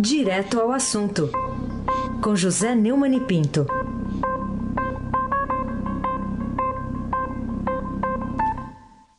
Direto 0.00 0.60
ao 0.60 0.70
assunto, 0.70 1.28
com 2.22 2.36
José 2.36 2.72
Neumann 2.72 3.16
e 3.16 3.20
Pinto. 3.20 3.66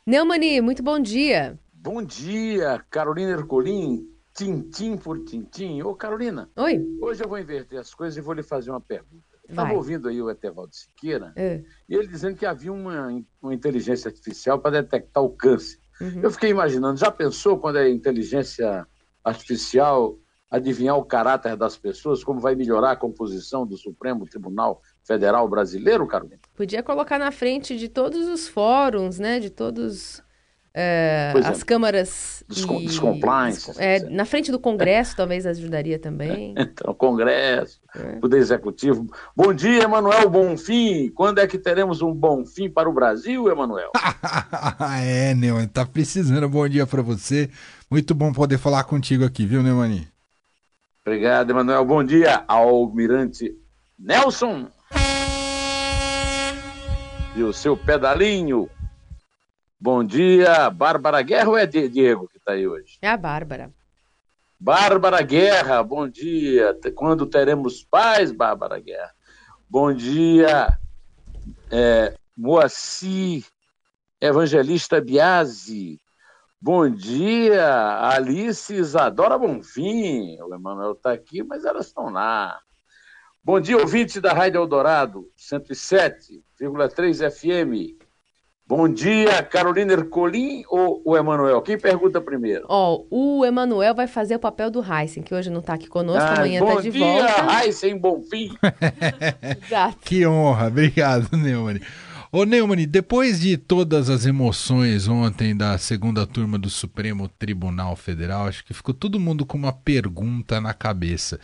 Neumani, 0.06 0.62
muito 0.62 0.82
bom 0.82 0.98
dia. 0.98 1.60
Bom 1.70 2.02
dia, 2.02 2.82
Carolina 2.88 3.32
Ercolim, 3.32 4.08
tintim 4.34 4.96
por 4.96 5.22
tintim. 5.22 5.82
Ô, 5.82 5.94
Carolina. 5.94 6.48
Oi. 6.56 6.82
Hoje 7.02 7.22
eu 7.22 7.28
vou 7.28 7.38
inverter 7.38 7.78
as 7.78 7.92
coisas 7.92 8.16
e 8.16 8.22
vou 8.22 8.32
lhe 8.32 8.42
fazer 8.42 8.70
uma 8.70 8.80
pergunta. 8.80 9.22
Estava 9.46 9.74
ouvindo 9.74 10.08
aí 10.08 10.22
o 10.22 10.30
Etevaldo 10.30 10.74
Siqueira, 10.74 11.34
é. 11.36 11.62
e 11.90 11.94
ele 11.94 12.06
dizendo 12.06 12.36
que 12.36 12.46
havia 12.46 12.72
uma, 12.72 13.22
uma 13.42 13.52
inteligência 13.52 14.08
artificial 14.08 14.58
para 14.58 14.80
detectar 14.80 15.22
o 15.22 15.28
câncer. 15.28 15.78
Uhum. 16.00 16.20
Eu 16.22 16.30
fiquei 16.30 16.48
imaginando, 16.48 16.98
já 16.98 17.10
pensou 17.10 17.58
quando 17.58 17.76
a 17.76 17.90
inteligência 17.90 18.86
artificial 19.22 20.18
adivinhar 20.50 20.96
o 20.96 21.04
caráter 21.04 21.56
das 21.56 21.76
pessoas, 21.76 22.24
como 22.24 22.40
vai 22.40 22.54
melhorar 22.54 22.92
a 22.92 22.96
composição 22.96 23.66
do 23.66 23.76
Supremo 23.76 24.26
Tribunal 24.26 24.82
Federal 25.04 25.48
Brasileiro, 25.48 26.06
Carolina? 26.06 26.40
Podia 26.54 26.82
colocar 26.82 27.18
na 27.18 27.30
frente 27.30 27.76
de 27.76 27.88
todos 27.88 28.26
os 28.26 28.48
fóruns, 28.48 29.18
né, 29.18 29.38
de 29.38 29.50
todos 29.50 30.22
é, 30.72 31.32
as 31.44 31.62
é. 31.62 31.64
câmaras 31.64 32.44
dos, 32.48 32.62
e, 32.62 32.66
dos 32.66 32.98
compliance. 32.98 33.72
É, 33.78 34.08
na 34.08 34.24
frente 34.24 34.52
do 34.52 34.58
Congresso 34.58 35.14
talvez 35.16 35.44
ajudaria 35.46 35.98
também. 35.98 36.54
então, 36.58 36.94
Congresso, 36.94 37.80
é. 37.94 38.16
Poder 38.16 38.38
Executivo. 38.38 39.06
Bom 39.36 39.52
dia, 39.52 39.82
Emanuel 39.82 40.28
Bonfim. 40.30 41.10
Quando 41.10 41.38
é 41.38 41.46
que 41.46 41.58
teremos 41.58 42.02
um 42.02 42.12
bom 42.12 42.44
fim 42.44 42.70
para 42.70 42.88
o 42.88 42.92
Brasil, 42.92 43.48
Emanuel? 43.48 43.90
é, 45.04 45.34
Neumann, 45.34 45.66
tá 45.66 45.84
precisando. 45.84 46.48
Bom 46.48 46.68
dia 46.68 46.86
para 46.86 47.02
você. 47.02 47.50
Muito 47.90 48.14
bom 48.14 48.32
poder 48.32 48.58
falar 48.58 48.84
contigo 48.84 49.24
aqui, 49.24 49.44
viu, 49.44 49.62
Neumani? 49.62 50.08
Obrigado, 51.10 51.50
Emanuel. 51.50 51.84
Bom 51.84 52.04
dia, 52.04 52.44
Almirante 52.46 53.52
Nelson. 53.98 54.70
E 57.34 57.42
o 57.42 57.52
seu 57.52 57.76
pedalinho. 57.76 58.70
Bom 59.80 60.04
dia, 60.04 60.70
Bárbara 60.70 61.20
Guerra 61.20 61.48
ou 61.48 61.58
é 61.58 61.66
Diego 61.66 62.28
que 62.28 62.38
está 62.38 62.52
aí 62.52 62.64
hoje? 62.64 62.96
É 63.02 63.08
a 63.08 63.16
Bárbara. 63.16 63.72
Bárbara 64.56 65.20
Guerra, 65.20 65.82
bom 65.82 66.08
dia. 66.08 66.78
Quando 66.94 67.26
teremos 67.26 67.82
paz, 67.82 68.30
Bárbara 68.30 68.78
Guerra? 68.78 69.10
Bom 69.68 69.92
dia, 69.92 70.78
é, 71.72 72.14
Moacir 72.36 73.44
Evangelista 74.20 75.00
Biasi. 75.00 76.00
Bom 76.62 76.90
dia, 76.90 77.98
Alice 78.10 78.74
Isadora 78.74 79.38
Bonfim. 79.38 80.36
O 80.42 80.54
Emanuel 80.54 80.92
está 80.92 81.10
aqui, 81.10 81.42
mas 81.42 81.64
elas 81.64 81.86
estão 81.86 82.10
lá. 82.10 82.60
Bom 83.42 83.58
dia, 83.58 83.78
ouvinte 83.78 84.20
da 84.20 84.34
Rádio 84.34 84.60
Eldorado, 84.60 85.26
107,3 85.38 87.30
FM. 87.30 87.98
Bom 88.66 88.86
dia, 88.90 89.42
Carolina 89.42 89.94
Ercolim 89.94 90.62
ou 90.68 91.00
o 91.02 91.16
Emanuel? 91.16 91.62
Quem 91.62 91.78
pergunta 91.78 92.20
primeiro? 92.20 92.66
Ó, 92.68 93.04
oh, 93.10 93.38
o 93.40 93.44
Emanuel 93.46 93.94
vai 93.94 94.06
fazer 94.06 94.36
o 94.36 94.38
papel 94.38 94.70
do 94.70 94.84
Heisen, 94.84 95.22
que 95.22 95.34
hoje 95.34 95.48
não 95.48 95.60
está 95.60 95.72
aqui 95.72 95.88
conosco, 95.88 96.22
ah, 96.22 96.34
amanhã 96.34 96.60
está 96.60 96.82
de 96.82 96.90
dia, 96.90 97.04
volta. 97.04 97.42
Bom 97.42 97.48
dia, 97.48 97.64
Heisen 97.64 97.98
Bonfim. 97.98 98.50
Exato. 99.64 99.96
Que 100.02 100.26
honra, 100.26 100.66
obrigado, 100.68 101.34
Neumann. 101.34 101.80
Ô 102.32 102.44
Neumann, 102.44 102.86
depois 102.86 103.40
de 103.40 103.56
todas 103.56 104.08
as 104.08 104.24
emoções 104.24 105.08
ontem 105.08 105.56
da 105.56 105.76
segunda 105.78 106.24
turma 106.24 106.56
do 106.56 106.70
Supremo 106.70 107.28
Tribunal 107.28 107.96
Federal, 107.96 108.46
acho 108.46 108.64
que 108.64 108.72
ficou 108.72 108.94
todo 108.94 109.18
mundo 109.18 109.44
com 109.44 109.58
uma 109.58 109.72
pergunta 109.72 110.60
na 110.60 110.72
cabeça. 110.72 111.40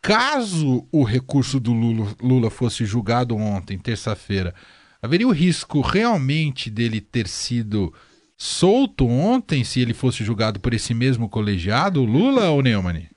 Caso 0.00 0.88
o 0.90 1.04
recurso 1.04 1.60
do 1.60 1.74
Lula, 1.74 2.16
Lula 2.22 2.48
fosse 2.48 2.86
julgado 2.86 3.36
ontem, 3.36 3.78
terça-feira, 3.78 4.54
haveria 5.02 5.28
o 5.28 5.30
risco 5.30 5.82
realmente 5.82 6.70
dele 6.70 7.02
ter 7.02 7.28
sido 7.28 7.92
solto 8.34 9.06
ontem 9.06 9.62
se 9.62 9.78
ele 9.78 9.92
fosse 9.92 10.24
julgado 10.24 10.58
por 10.58 10.72
esse 10.72 10.94
mesmo 10.94 11.28
colegiado, 11.28 12.02
Lula 12.02 12.48
ou 12.48 12.62
Neumann? 12.62 13.10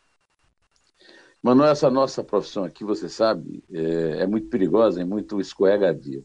Mano, 1.41 1.63
essa 1.63 1.89
nossa 1.89 2.21
profissão 2.21 2.65
aqui, 2.65 2.83
você 2.83 3.07
sabe, 3.07 3.63
é, 3.71 4.23
é 4.23 4.27
muito 4.27 4.49
perigosa 4.49 4.99
e 4.99 5.05
muito 5.05 5.39
escorregadia. 5.39 6.21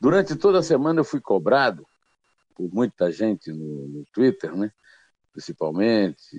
Durante 0.00 0.34
toda 0.34 0.60
a 0.60 0.62
semana 0.62 1.00
eu 1.00 1.04
fui 1.04 1.20
cobrado 1.20 1.86
por 2.56 2.72
muita 2.72 3.12
gente 3.12 3.52
no, 3.52 3.88
no 3.88 4.04
Twitter, 4.12 4.56
né? 4.56 4.72
principalmente, 5.32 6.36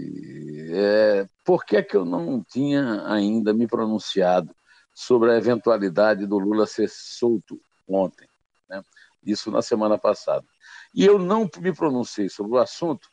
é, 0.74 1.28
por 1.46 1.64
que, 1.64 1.78
é 1.78 1.84
que 1.84 1.96
eu 1.96 2.04
não 2.04 2.44
tinha 2.44 3.08
ainda 3.08 3.54
me 3.54 3.68
pronunciado 3.68 4.54
sobre 4.94 5.32
a 5.32 5.38
eventualidade 5.38 6.26
do 6.26 6.38
Lula 6.38 6.66
ser 6.66 6.90
solto 6.90 7.62
ontem, 7.88 8.28
né? 8.70 8.84
isso 9.24 9.50
na 9.52 9.62
semana 9.62 9.98
passada. 9.98 10.46
E 10.94 11.06
eu 11.06 11.18
não 11.18 11.50
me 11.60 11.74
pronunciei 11.74 12.30
sobre 12.30 12.54
o 12.54 12.58
assunto, 12.58 13.08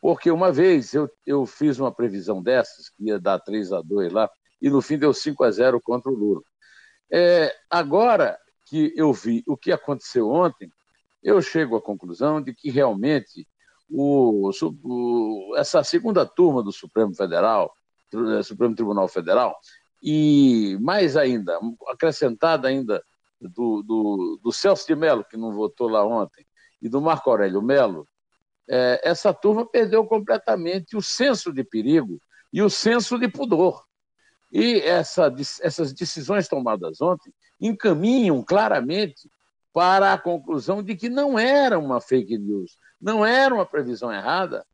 porque 0.00 0.30
uma 0.30 0.52
vez 0.52 0.94
eu, 0.94 1.10
eu 1.26 1.44
fiz 1.46 1.78
uma 1.78 1.92
previsão 1.92 2.42
dessas, 2.42 2.90
que 2.90 3.04
ia 3.04 3.18
dar 3.18 3.40
3 3.40 3.72
a 3.72 3.80
2 3.80 4.12
lá, 4.12 4.30
e 4.60 4.70
no 4.70 4.80
fim 4.80 4.98
deu 4.98 5.12
5 5.12 5.42
a 5.42 5.50
0 5.50 5.80
contra 5.80 6.10
o 6.10 6.14
Lula. 6.14 6.42
É, 7.10 7.54
agora, 7.70 8.38
que 8.66 8.92
eu 8.96 9.12
vi 9.12 9.42
o 9.46 9.56
que 9.56 9.72
aconteceu 9.72 10.28
ontem, 10.28 10.70
eu 11.22 11.40
chego 11.40 11.76
à 11.76 11.82
conclusão 11.82 12.42
de 12.42 12.54
que 12.54 12.70
realmente 12.70 13.46
o, 13.88 14.50
o, 14.82 15.54
essa 15.56 15.82
segunda 15.84 16.26
turma 16.26 16.62
do 16.62 16.72
Supremo 16.72 17.14
Federal, 17.14 17.72
eh, 18.12 18.42
Supremo 18.42 18.74
Tribunal 18.74 19.08
Federal, 19.08 19.56
e 20.02 20.76
mais 20.80 21.16
ainda, 21.16 21.58
acrescentada 21.88 22.68
ainda 22.68 23.02
do, 23.40 23.82
do, 23.82 24.40
do 24.42 24.52
Celso 24.52 24.86
de 24.86 24.94
Mello, 24.94 25.24
que 25.24 25.36
não 25.36 25.52
votou 25.52 25.88
lá 25.88 26.04
ontem, 26.04 26.44
e 26.82 26.88
do 26.88 27.00
Marco 27.00 27.30
Aurélio 27.30 27.62
Mello, 27.62 28.06
é, 28.68 29.00
essa 29.04 29.32
turma 29.32 29.64
perdeu 29.64 30.04
completamente 30.04 30.96
o 30.96 31.02
senso 31.02 31.52
de 31.52 31.62
perigo 31.62 32.20
e 32.52 32.62
o 32.62 32.68
senso 32.68 33.18
de 33.18 33.28
pudor. 33.28 33.85
E 34.50 34.80
essa, 34.80 35.32
essas 35.60 35.92
decisões 35.92 36.48
tomadas 36.48 37.00
ontem 37.00 37.32
encaminham 37.60 38.42
claramente 38.42 39.28
para 39.72 40.12
a 40.12 40.18
conclusão 40.18 40.82
de 40.82 40.96
que 40.96 41.08
não 41.08 41.38
era 41.38 41.78
uma 41.78 42.00
fake 42.00 42.38
news, 42.38 42.78
não 43.00 43.26
era 43.26 43.54
uma 43.54 43.66
previsão 43.66 44.12
errada 44.12 44.64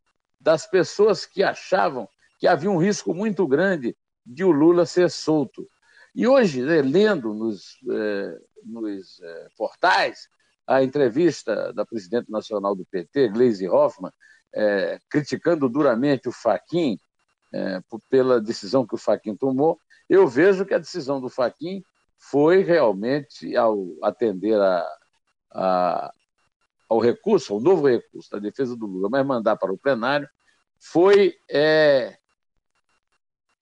das 0.40 0.66
pessoas 0.66 1.26
que 1.26 1.42
achavam 1.42 2.08
que 2.38 2.46
havia 2.46 2.70
um 2.70 2.76
risco 2.76 3.14
muito 3.14 3.46
grande 3.46 3.96
de 4.26 4.44
o 4.44 4.50
Lula 4.50 4.84
ser 4.84 5.10
solto. 5.10 5.66
E 6.14 6.26
hoje, 6.26 6.62
né, 6.62 6.82
lendo 6.82 7.32
nos, 7.32 7.78
eh, 7.90 8.38
nos 8.64 9.20
eh, 9.20 9.48
portais 9.56 10.28
a 10.66 10.82
entrevista 10.82 11.72
da 11.72 11.86
presidente 11.86 12.30
nacional 12.30 12.74
do 12.74 12.84
PT, 12.84 13.28
Gleisi 13.28 13.68
Hoffmann, 13.68 14.12
eh, 14.54 14.98
criticando 15.08 15.68
duramente 15.68 16.28
o 16.28 16.32
Faquin 16.32 16.98
pela 18.08 18.40
decisão 18.40 18.86
que 18.86 18.94
o 18.94 18.98
Faquin 18.98 19.36
tomou, 19.36 19.78
eu 20.08 20.26
vejo 20.26 20.64
que 20.64 20.74
a 20.74 20.78
decisão 20.78 21.20
do 21.20 21.28
Faquin 21.28 21.82
foi 22.18 22.62
realmente, 22.62 23.56
ao 23.56 23.86
atender 24.02 24.58
a, 24.60 24.86
a, 25.50 26.12
ao 26.88 26.98
recurso, 26.98 27.54
ao 27.54 27.60
novo 27.60 27.88
recurso 27.88 28.30
da 28.30 28.38
defesa 28.38 28.76
do 28.76 28.86
Lula, 28.86 29.08
mas 29.10 29.26
mandar 29.26 29.56
para 29.56 29.72
o 29.72 29.78
plenário, 29.78 30.28
foi 30.78 31.34
é, 31.50 32.16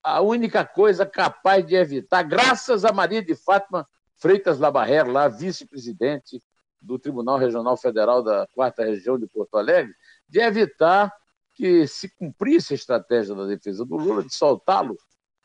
a 0.03 0.21
única 0.21 0.65
coisa 0.65 1.07
capaz 1.07 1.65
de 1.67 1.75
evitar, 1.75 2.23
graças 2.23 2.85
a 2.85 2.93
Maria 2.93 3.23
de 3.23 3.35
Fátima 3.35 3.89
Freitas 4.17 4.59
Labarrer, 4.59 5.09
lá 5.09 5.29
vice-presidente 5.29 6.43
do 6.81 6.99
Tribunal 6.99 7.39
Regional 7.39 7.77
Federal 7.77 8.23
da 8.23 8.47
Quarta 8.55 8.85
Região 8.85 9.19
de 9.19 9.27
Porto 9.27 9.57
Alegre, 9.57 9.95
de 10.29 10.41
evitar 10.41 11.13
que 11.61 11.87
se 11.87 12.09
cumprisse 12.09 12.73
a 12.73 12.77
estratégia 12.77 13.35
da 13.35 13.45
defesa 13.45 13.85
do 13.85 13.97
Lula, 13.97 14.25
de 14.25 14.35
soltá-lo 14.35 14.97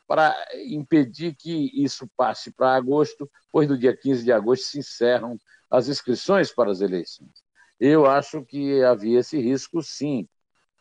para 0.08 0.34
impedir 0.66 1.36
que 1.36 1.70
isso 1.74 2.10
passe 2.16 2.52
para 2.52 2.74
agosto, 2.74 3.30
pois 3.52 3.68
no 3.68 3.78
dia 3.78 3.96
15 3.96 4.24
de 4.24 4.32
agosto 4.32 4.64
se 4.64 4.80
encerram 4.80 5.38
as 5.70 5.90
inscrições 5.90 6.54
para 6.54 6.72
as 6.72 6.80
eleições. 6.80 7.44
Eu 7.78 8.06
acho 8.06 8.46
que 8.46 8.82
havia 8.82 9.20
esse 9.20 9.38
risco, 9.38 9.84
sim. 9.84 10.26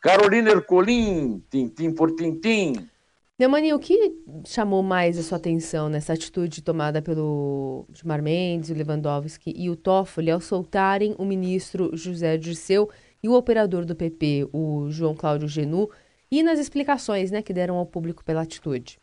Carolina 0.01 0.51
Ercolim, 0.51 1.43
tintim 1.51 1.93
por 1.93 2.15
tintim. 2.15 2.89
Neumani, 3.37 3.73
o 3.73 3.81
que 3.81 4.15
chamou 4.47 4.81
mais 4.81 5.19
a 5.19 5.23
sua 5.25 5.39
atenção 5.39 5.89
nessa 5.89 6.13
atitude 6.13 6.63
tomada 6.63 7.03
pelo 7.03 7.89
Gilmar 7.93 8.23
Mendes, 8.23 8.71
o 8.71 8.75
Lewandowski 8.75 9.53
e 9.57 9.69
o 9.69 9.75
Toffoli 9.75 10.31
ao 10.31 10.41
soltarem 10.41 11.17
o 11.19 11.25
ministro 11.25 11.91
José 11.97 12.37
Dirceu 12.37 12.89
e 13.25 13.29
o 13.29 13.33
operador 13.33 13.87
do 13.87 13.97
PP, 13.97 14.51
o 14.53 14.91
João 14.91 15.15
Cláudio 15.15 15.49
Genu, 15.49 15.91
e 16.31 16.43
nas 16.43 16.59
explicações 16.59 17.31
né, 17.31 17.41
que 17.41 17.55
deram 17.55 17.77
ao 17.77 17.87
público 17.87 18.23
pela 18.23 18.43
atitude? 18.43 19.01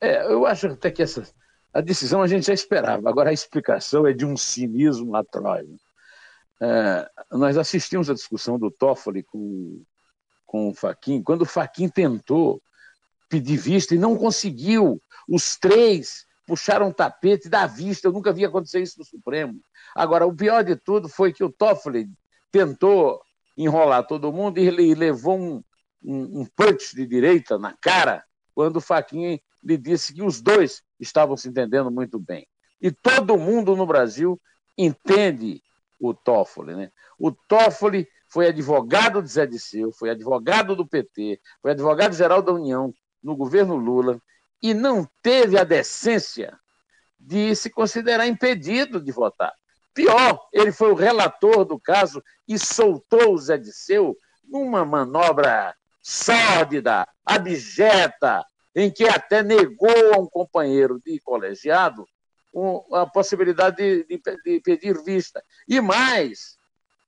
É, 0.00 0.22
eu 0.32 0.46
acho 0.46 0.68
até 0.68 0.88
que 0.92 1.02
essa, 1.02 1.28
a 1.74 1.80
decisão 1.80 2.22
a 2.22 2.28
gente 2.28 2.46
já 2.46 2.54
esperava, 2.54 3.08
agora 3.08 3.30
a 3.30 3.32
explicação 3.32 4.06
é 4.06 4.12
de 4.12 4.24
um 4.24 4.36
cinismo 4.36 5.16
atroz. 5.16 5.66
É, 6.60 7.10
nós 7.32 7.58
assistimos 7.58 8.08
à 8.08 8.14
discussão 8.14 8.56
do 8.56 8.70
Toffoli 8.70 9.24
com, 9.24 9.82
com 10.46 10.68
o 10.68 10.74
Faquin, 10.74 11.24
quando 11.24 11.42
o 11.42 11.46
Faquin 11.46 11.88
tentou 11.88 12.62
pedir 13.28 13.56
vista 13.56 13.96
e 13.96 13.98
não 13.98 14.16
conseguiu. 14.16 15.02
Os 15.28 15.56
três 15.56 16.24
puxaram 16.52 16.88
o 16.88 16.92
tapete 16.92 17.48
da 17.48 17.66
vista. 17.66 18.08
Eu 18.08 18.12
nunca 18.12 18.30
vi 18.30 18.44
acontecer 18.44 18.82
isso 18.82 18.98
no 18.98 19.06
Supremo. 19.06 19.58
Agora, 19.96 20.26
o 20.26 20.36
pior 20.36 20.62
de 20.62 20.76
tudo 20.76 21.08
foi 21.08 21.32
que 21.32 21.42
o 21.42 21.50
Toffoli 21.50 22.10
tentou 22.50 23.22
enrolar 23.56 24.06
todo 24.06 24.30
mundo 24.30 24.58
e 24.58 24.66
ele 24.66 24.94
levou 24.94 25.38
um, 25.38 25.64
um, 26.04 26.40
um 26.40 26.46
punch 26.54 26.94
de 26.94 27.06
direita 27.06 27.58
na 27.58 27.74
cara 27.80 28.22
quando 28.54 28.76
o 28.76 28.80
Faquinha 28.82 29.40
lhe 29.64 29.78
disse 29.78 30.12
que 30.12 30.22
os 30.22 30.42
dois 30.42 30.82
estavam 31.00 31.38
se 31.38 31.48
entendendo 31.48 31.90
muito 31.90 32.18
bem. 32.18 32.46
E 32.82 32.90
todo 32.90 33.38
mundo 33.38 33.74
no 33.74 33.86
Brasil 33.86 34.38
entende 34.76 35.62
o 35.98 36.12
Toffoli. 36.12 36.74
Né? 36.74 36.90
O 37.18 37.32
Toffoli 37.32 38.06
foi 38.28 38.48
advogado 38.48 39.22
de 39.22 39.30
Zé 39.30 39.46
Disseu, 39.46 39.90
foi 39.90 40.10
advogado 40.10 40.76
do 40.76 40.86
PT, 40.86 41.40
foi 41.62 41.70
advogado-geral 41.70 42.42
da 42.42 42.52
União 42.52 42.92
no 43.22 43.34
governo 43.34 43.74
Lula 43.74 44.20
e 44.62 44.72
não 44.72 45.08
teve 45.22 45.58
a 45.58 45.64
decência 45.64 46.56
de 47.18 47.54
se 47.56 47.70
considerar 47.70 48.26
impedido 48.26 49.00
de 49.00 49.10
votar. 49.10 49.52
Pior, 49.94 50.40
ele 50.52 50.72
foi 50.72 50.90
o 50.90 50.96
relator 50.96 51.64
do 51.64 51.78
caso 51.78 52.22
e 52.48 52.58
soltou 52.58 53.34
o 53.34 53.38
Zé 53.38 53.58
Disseu 53.58 54.16
numa 54.44 54.84
manobra 54.84 55.74
sórdida, 56.00 57.06
abjeta, 57.24 58.44
em 58.74 58.90
que 58.90 59.04
até 59.04 59.42
negou 59.42 60.14
a 60.14 60.18
um 60.18 60.26
companheiro 60.26 61.00
de 61.04 61.20
colegiado 61.20 62.06
a 62.92 63.06
possibilidade 63.06 63.76
de, 63.76 64.04
de, 64.04 64.42
de 64.44 64.60
pedir 64.60 65.02
vista. 65.02 65.42
E 65.68 65.80
mais, 65.80 66.58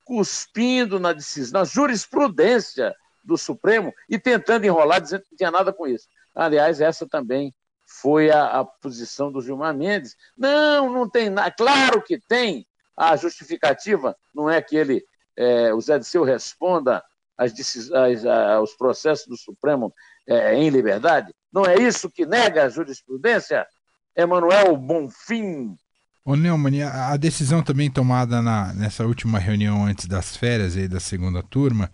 cuspindo 0.05 0.99
na 0.99 1.15
na 1.53 1.65
jurisprudência 1.65 2.95
do 3.23 3.37
Supremo 3.37 3.93
e 4.09 4.19
tentando 4.19 4.67
enrolar, 4.67 5.01
dizendo 5.01 5.23
que 5.23 5.31
não 5.33 5.37
tinha 5.37 5.51
nada 5.51 5.73
com 5.73 5.87
isso. 5.87 6.07
Aliás, 6.35 6.81
essa 6.81 7.07
também 7.07 7.55
foi 7.87 8.31
a, 8.31 8.61
a 8.61 8.65
posição 8.65 9.31
do 9.31 9.41
Gilmar 9.41 9.75
Mendes. 9.75 10.17
Não, 10.37 10.93
não 10.93 11.09
tem 11.09 11.31
nada. 11.31 11.51
Claro 11.51 12.03
que 12.03 12.19
tem. 12.19 12.67
A 12.97 13.17
justificativa 13.17 14.17
não 14.35 14.49
é 14.49 14.63
que 14.63 14.77
ele, 14.77 15.05
é, 15.37 15.75
o 15.75 15.81
Zé 15.81 15.99
Disseu 15.99 16.23
responda 16.23 17.03
aos 18.57 18.75
processos 18.77 19.27
do 19.27 19.37
Supremo 19.37 19.93
é, 20.29 20.55
em 20.55 20.71
liberdade. 20.71 21.35
Não 21.53 21.67
é 21.67 21.75
isso 21.77 22.11
que 22.11 22.25
nega 22.25 22.65
a 22.65 22.69
jurisprudência? 22.69 23.67
Emanuel 24.17 24.77
Bonfim. 24.77 25.77
Ô 26.25 26.37
Neumann, 26.37 26.83
a 26.83 27.17
decisão 27.17 27.63
também 27.63 27.91
tomada 27.91 28.41
na, 28.41 28.73
nessa 28.73 29.05
última 29.05 29.39
reunião 29.39 29.85
antes 29.85 30.07
das 30.07 30.37
férias 30.37 30.77
aí 30.77 30.89
da 30.89 31.01
segunda 31.01 31.43
turma, 31.43 31.91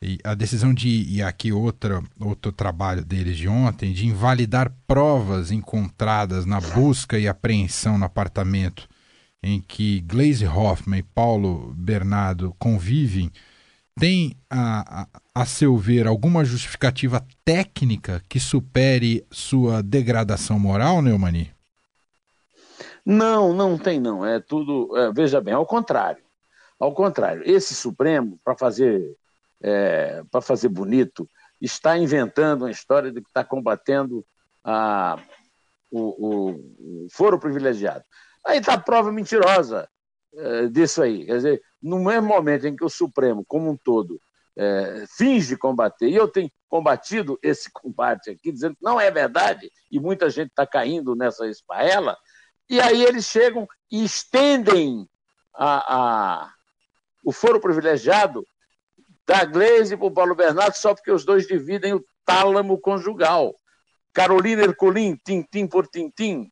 e 0.00 0.18
a 0.22 0.34
decisão 0.34 0.74
de, 0.74 1.04
e 1.08 1.22
aqui 1.22 1.52
outra, 1.52 2.02
outro 2.20 2.52
trabalho 2.52 3.04
deles 3.04 3.36
de 3.36 3.48
ontem, 3.48 3.92
de 3.92 4.06
invalidar 4.06 4.72
provas 4.86 5.50
encontradas 5.50 6.44
na 6.44 6.60
busca 6.60 7.18
e 7.18 7.26
apreensão 7.26 7.96
no 7.96 8.04
apartamento 8.04 8.88
em 9.42 9.60
que 9.60 10.00
Glaze 10.00 10.46
Hoffman 10.46 11.00
e 11.00 11.02
Paulo 11.02 11.72
Bernardo 11.74 12.54
convivem, 12.58 13.30
tem, 13.98 14.36
a, 14.50 15.02
a, 15.02 15.06
a 15.34 15.46
seu 15.46 15.76
ver, 15.76 16.06
alguma 16.06 16.44
justificativa 16.44 17.24
técnica 17.44 18.22
que 18.28 18.38
supere 18.38 19.24
sua 19.30 19.82
degradação 19.82 20.58
moral, 20.58 21.00
Neumani? 21.00 21.50
Não, 23.04 23.54
não 23.54 23.78
tem 23.78 24.00
não. 24.00 24.26
É 24.26 24.40
tudo. 24.40 24.94
É, 24.98 25.12
veja 25.12 25.40
bem, 25.40 25.54
ao 25.54 25.64
contrário. 25.64 26.22
Ao 26.78 26.92
contrário, 26.92 27.42
esse 27.46 27.74
Supremo, 27.74 28.38
para 28.44 28.54
fazer, 28.54 29.16
é, 29.62 30.22
para 30.30 30.40
fazer 30.40 30.68
bonito, 30.68 31.28
está 31.60 31.96
inventando 31.96 32.62
uma 32.62 32.70
história 32.70 33.10
de 33.10 33.20
que 33.20 33.28
está 33.28 33.44
combatendo 33.44 34.24
a, 34.62 35.18
o, 35.90 36.00
o, 36.00 36.50
o 37.04 37.06
foro 37.10 37.38
privilegiado. 37.38 38.04
Aí 38.44 38.58
está 38.58 38.74
a 38.74 38.80
prova 38.80 39.10
mentirosa 39.10 39.88
é, 40.34 40.66
disso 40.68 41.02
aí. 41.02 41.24
Quer 41.26 41.36
dizer, 41.36 41.62
no 41.82 41.98
mesmo 41.98 42.28
momento 42.28 42.66
em 42.66 42.76
que 42.76 42.84
o 42.84 42.90
Supremo, 42.90 43.44
como 43.46 43.70
um 43.70 43.76
todo, 43.76 44.20
é, 44.56 45.04
finge 45.16 45.56
combater, 45.56 46.08
e 46.08 46.14
eu 46.14 46.28
tenho 46.28 46.50
combatido 46.68 47.38
esse 47.42 47.70
combate 47.72 48.30
aqui, 48.30 48.52
dizendo 48.52 48.76
que 48.76 48.84
não 48.84 49.00
é 49.00 49.10
verdade, 49.10 49.70
e 49.90 49.98
muita 50.00 50.30
gente 50.30 50.50
está 50.50 50.66
caindo 50.66 51.14
nessa 51.14 51.46
esparrela, 51.46 52.16
e 52.68 52.80
aí 52.80 53.04
eles 53.04 53.26
chegam 53.26 53.66
e 53.90 54.04
estendem 54.04 55.08
a, 55.54 55.94
a, 55.96 56.52
o 57.24 57.32
foro 57.32 57.60
privilegiado 57.60 58.44
da 59.26 59.44
Gleisi 59.44 59.96
para 59.96 60.06
o 60.06 60.10
Paulo 60.10 60.34
Bernardo 60.34 60.74
só 60.74 60.94
porque 60.94 61.10
os 61.10 61.24
dois 61.24 61.46
dividem 61.46 61.94
o 61.94 62.04
tálamo 62.24 62.78
conjugal. 62.78 63.54
Carolina 64.12 64.62
Ercolim, 64.62 65.18
tintim 65.24 65.66
por 65.66 65.86
tintim, 65.86 66.50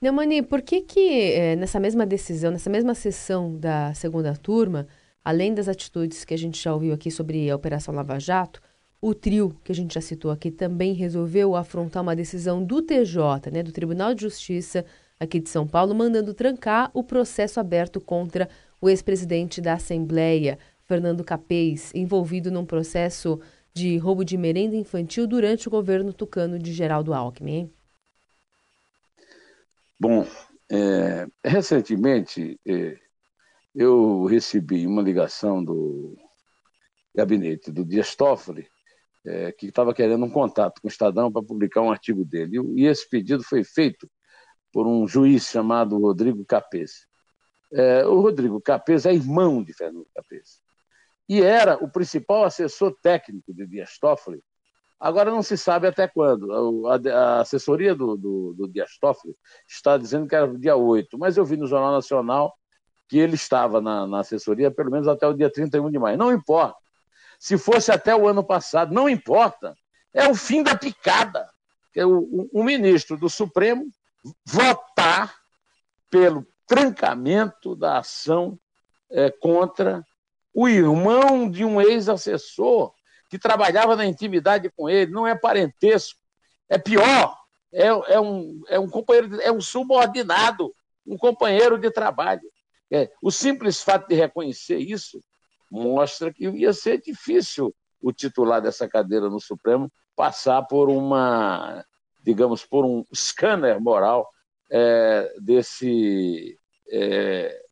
Neumani, 0.00 0.42
por 0.42 0.62
que 0.62 0.82
que 0.82 1.32
é, 1.32 1.56
nessa 1.56 1.80
mesma 1.80 2.06
decisão, 2.06 2.52
nessa 2.52 2.70
mesma 2.70 2.94
sessão 2.94 3.58
da 3.58 3.92
segunda 3.94 4.32
turma, 4.36 4.86
além 5.24 5.52
das 5.52 5.66
atitudes 5.66 6.24
que 6.24 6.32
a 6.32 6.38
gente 6.38 6.62
já 6.62 6.72
ouviu 6.72 6.94
aqui 6.94 7.10
sobre 7.10 7.50
a 7.50 7.56
Operação 7.56 7.92
Lava 7.92 8.16
Jato, 8.20 8.62
o 9.00 9.12
trio 9.12 9.56
que 9.64 9.72
a 9.72 9.74
gente 9.74 9.94
já 9.94 10.00
citou 10.00 10.30
aqui 10.30 10.52
também 10.52 10.92
resolveu 10.92 11.56
afrontar 11.56 12.00
uma 12.00 12.14
decisão 12.14 12.62
do 12.64 12.80
TJ, 12.80 13.50
né, 13.52 13.60
do 13.60 13.72
Tribunal 13.72 14.14
de 14.14 14.22
Justiça 14.22 14.84
aqui 15.18 15.40
de 15.40 15.48
São 15.48 15.66
Paulo, 15.66 15.96
mandando 15.96 16.32
trancar 16.32 16.92
o 16.94 17.02
processo 17.02 17.58
aberto 17.58 18.00
contra 18.00 18.48
o 18.80 18.88
ex-presidente 18.88 19.60
da 19.60 19.72
Assembleia, 19.74 20.60
Fernando 20.88 21.22
Capês, 21.22 21.94
envolvido 21.94 22.50
num 22.50 22.64
processo 22.64 23.38
de 23.74 23.98
roubo 23.98 24.24
de 24.24 24.38
merenda 24.38 24.74
infantil 24.74 25.26
durante 25.26 25.68
o 25.68 25.70
governo 25.70 26.14
tucano 26.14 26.58
de 26.58 26.72
Geraldo 26.72 27.12
Alckmin. 27.12 27.70
Bom, 30.00 30.26
é, 30.72 31.26
recentemente 31.44 32.58
é, 32.66 32.98
eu 33.74 34.24
recebi 34.24 34.86
uma 34.86 35.02
ligação 35.02 35.62
do 35.62 36.16
gabinete 37.14 37.70
do 37.70 37.84
Dias 37.84 38.16
Toffoli, 38.16 38.66
é, 39.26 39.52
que 39.52 39.66
estava 39.66 39.92
querendo 39.92 40.24
um 40.24 40.30
contato 40.30 40.80
com 40.80 40.88
o 40.88 40.90
Estadão 40.90 41.30
para 41.30 41.42
publicar 41.42 41.82
um 41.82 41.90
artigo 41.90 42.24
dele. 42.24 42.56
E, 42.56 42.82
e, 42.82 42.86
esse 42.86 43.06
pedido 43.06 43.42
foi 43.42 43.62
feito 43.62 44.10
por 44.72 44.86
um 44.86 45.06
juiz 45.06 45.50
chamado 45.50 45.98
Rodrigo 45.98 46.46
Capês. 46.46 47.06
É, 47.70 48.06
o 48.06 48.22
Rodrigo 48.22 48.58
Capês 48.58 49.04
é 49.04 49.12
irmão 49.12 49.62
de 49.62 49.74
Fernando 49.74 50.06
Capês. 50.14 50.66
E 51.28 51.42
era 51.42 51.76
o 51.82 51.90
principal 51.90 52.44
assessor 52.44 52.96
técnico 53.02 53.52
de 53.52 53.66
Dias 53.66 53.98
Toffoli 53.98 54.42
Agora 55.00 55.30
não 55.30 55.42
se 55.42 55.56
sabe 55.56 55.86
até 55.86 56.08
quando. 56.08 56.50
A, 56.88 57.40
assessoria 57.40 57.94
do, 57.94 58.16
do, 58.16 58.54
do 58.54 58.68
Dias 58.68 58.98
Toffoli 59.00 59.34
está 59.66 59.96
dizendo 59.96 60.26
que 60.26 60.34
era 60.34 60.58
dia 60.58 60.74
8, 60.74 61.16
mas 61.16 61.36
eu 61.36 61.44
vi 61.44 61.56
no 61.56 61.68
Jornal 61.68 61.92
Nacional 61.92 62.52
que 63.08 63.16
ele 63.16 63.36
estava 63.36 63.80
na, 63.80 64.06
na 64.06 64.20
assessoria 64.20 64.70
pelo 64.70 64.90
menos 64.90 65.06
até 65.06 65.26
o 65.26 65.32
dia 65.32 65.50
31 65.50 65.90
de 65.90 65.98
maio. 65.98 66.18
Não 66.18 66.32
importa. 66.32 66.76
Se 67.38 67.56
fosse 67.56 67.92
até 67.92 68.14
o 68.14 68.26
ano 68.26 68.42
passado, 68.42 68.92
não 68.92 69.08
importa. 69.08 69.72
É 70.12 70.28
o 70.28 70.34
fim 70.34 70.62
da 70.64 70.76
picada. 70.76 71.48
O, 71.96 72.42
o, 72.42 72.60
o 72.60 72.64
ministro 72.64 73.16
do 73.16 73.30
Supremo 73.30 73.86
votar 74.44 75.32
pelo 76.10 76.44
trancamento 76.66 77.76
da 77.76 77.98
ação 77.98 78.58
é, 79.10 79.30
contra 79.30 80.04
o 80.60 80.68
irmão 80.68 81.48
de 81.48 81.64
um 81.64 81.80
ex-assessor 81.80 82.92
que 83.30 83.38
trabalhava 83.38 83.94
na 83.94 84.04
intimidade 84.04 84.68
com 84.76 84.90
ele, 84.90 85.12
não 85.12 85.24
é 85.24 85.32
parentesco, 85.32 86.18
é 86.68 86.76
pior, 86.76 87.38
é, 87.72 87.86
é, 87.86 88.20
um, 88.20 88.60
é 88.66 88.76
um 88.76 88.88
companheiro, 88.88 89.40
é 89.40 89.52
um 89.52 89.60
subordinado, 89.60 90.74
um 91.06 91.16
companheiro 91.16 91.78
de 91.78 91.92
trabalho. 91.92 92.42
É, 92.90 93.08
o 93.22 93.30
simples 93.30 93.80
fato 93.80 94.08
de 94.08 94.16
reconhecer 94.16 94.78
isso 94.78 95.22
mostra 95.70 96.34
que 96.34 96.48
ia 96.48 96.72
ser 96.72 97.00
difícil 97.00 97.72
o 98.02 98.12
titular 98.12 98.60
dessa 98.60 98.88
cadeira 98.88 99.30
no 99.30 99.38
Supremo 99.38 99.88
passar 100.16 100.62
por 100.62 100.90
uma, 100.90 101.84
digamos, 102.24 102.66
por 102.66 102.84
um 102.84 103.04
scanner 103.14 103.80
moral 103.80 104.28
é, 104.72 105.32
desse 105.40 106.58
é, 106.90 107.67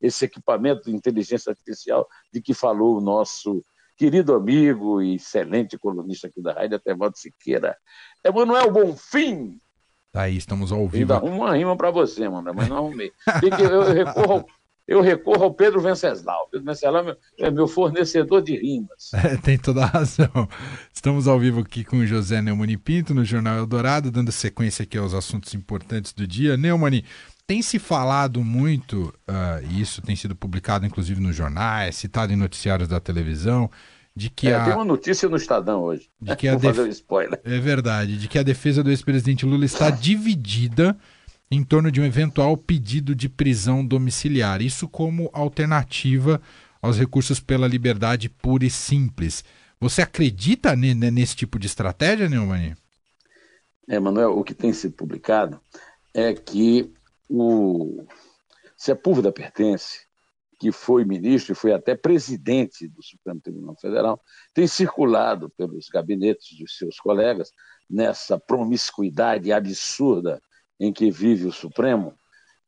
esse 0.00 0.24
equipamento 0.24 0.84
de 0.84 0.94
inteligência 0.96 1.50
artificial 1.50 2.08
de 2.32 2.40
que 2.40 2.54
falou 2.54 2.96
o 2.96 3.00
nosso 3.00 3.64
querido 3.96 4.34
amigo 4.34 5.02
e 5.02 5.16
excelente 5.16 5.76
colunista 5.76 6.26
aqui 6.26 6.40
da 6.40 6.54
Rádio 6.54 6.76
Atevaldo 6.76 7.18
Siqueira, 7.18 7.76
Emanuel 8.24 8.70
Bonfim. 8.70 9.60
Tá 10.10 10.22
aí, 10.22 10.38
estamos 10.38 10.72
ao 10.72 10.88
vivo. 10.88 11.12
Ainda 11.12 11.16
arrumo 11.16 11.42
uma 11.42 11.54
rima 11.54 11.76
para 11.76 11.90
você, 11.90 12.28
mano, 12.28 12.52
mas 12.54 12.66
não 12.66 12.78
arrumei. 12.78 13.12
Eu, 13.70 13.92
recorro 13.92 14.32
ao, 14.32 14.46
eu 14.88 15.00
recorro 15.00 15.44
ao 15.44 15.54
Pedro 15.54 15.80
Venceslau. 15.80 16.48
Pedro 16.50 16.66
Venceslau 16.66 17.02
é 17.02 17.04
meu, 17.04 17.16
é 17.38 17.50
meu 17.50 17.68
fornecedor 17.68 18.42
de 18.42 18.56
rimas. 18.56 19.10
É, 19.22 19.36
tem 19.36 19.56
toda 19.56 19.82
a 19.82 19.86
razão. 19.86 20.48
Estamos 20.92 21.28
ao 21.28 21.38
vivo 21.38 21.60
aqui 21.60 21.84
com 21.84 21.98
o 21.98 22.06
José 22.06 22.42
Neumani 22.42 22.76
Pinto, 22.76 23.14
no 23.14 23.24
Jornal 23.24 23.58
Eldorado, 23.58 24.10
dando 24.10 24.32
sequência 24.32 24.82
aqui 24.82 24.98
aos 24.98 25.14
assuntos 25.14 25.54
importantes 25.54 26.12
do 26.12 26.26
dia. 26.26 26.56
Neumani, 26.56 27.04
tem 27.50 27.62
se 27.62 27.80
falado 27.80 28.44
muito, 28.44 29.12
uh, 29.28 29.66
e 29.68 29.80
isso 29.80 30.00
tem 30.00 30.14
sido 30.14 30.36
publicado 30.36 30.86
inclusive 30.86 31.20
nos 31.20 31.34
jornais, 31.34 31.96
citado 31.96 32.32
em 32.32 32.36
noticiários 32.36 32.88
da 32.88 33.00
televisão, 33.00 33.68
de 34.14 34.30
que 34.30 34.46
é, 34.46 34.54
a... 34.54 34.64
Tem 34.66 34.74
uma 34.74 34.84
notícia 34.84 35.28
no 35.28 35.34
Estadão 35.34 35.82
hoje. 35.82 36.08
De 36.22 36.36
que 36.36 36.46
a 36.46 36.54
def... 36.54 36.76
fazer 36.76 36.82
um 36.82 36.92
spoiler. 36.92 37.40
É 37.42 37.58
verdade, 37.58 38.16
de 38.18 38.28
que 38.28 38.38
a 38.38 38.44
defesa 38.44 38.84
do 38.84 38.90
ex-presidente 38.90 39.44
Lula 39.44 39.64
está 39.64 39.90
dividida 39.90 40.96
em 41.50 41.64
torno 41.64 41.90
de 41.90 42.00
um 42.00 42.04
eventual 42.04 42.56
pedido 42.56 43.16
de 43.16 43.28
prisão 43.28 43.84
domiciliar. 43.84 44.62
Isso 44.62 44.86
como 44.86 45.28
alternativa 45.32 46.40
aos 46.80 47.00
recursos 47.00 47.40
pela 47.40 47.66
liberdade 47.66 48.28
pura 48.28 48.64
e 48.64 48.70
simples. 48.70 49.42
Você 49.80 50.00
acredita 50.02 50.76
nesse 50.76 51.34
tipo 51.34 51.58
de 51.58 51.66
estratégia, 51.66 52.28
Neumani? 52.28 52.76
É, 53.88 53.98
Manuel, 53.98 54.38
o 54.38 54.44
que 54.44 54.54
tem 54.54 54.72
sido 54.72 54.92
publicado 54.92 55.60
é 56.14 56.32
que 56.32 56.92
o 57.30 58.04
Sepúlveda 58.76 59.30
Pertence, 59.30 60.00
que 60.58 60.72
foi 60.72 61.04
ministro 61.04 61.52
e 61.52 61.54
foi 61.54 61.72
até 61.72 61.94
presidente 61.94 62.88
do 62.88 63.02
Supremo 63.02 63.40
Tribunal 63.40 63.76
Federal, 63.80 64.20
tem 64.52 64.66
circulado 64.66 65.48
pelos 65.50 65.88
gabinetes 65.88 66.58
dos 66.58 66.76
seus 66.76 66.98
colegas 66.98 67.50
nessa 67.88 68.38
promiscuidade 68.38 69.52
absurda 69.52 70.42
em 70.78 70.92
que 70.92 71.10
vive 71.10 71.46
o 71.46 71.52
Supremo, 71.52 72.14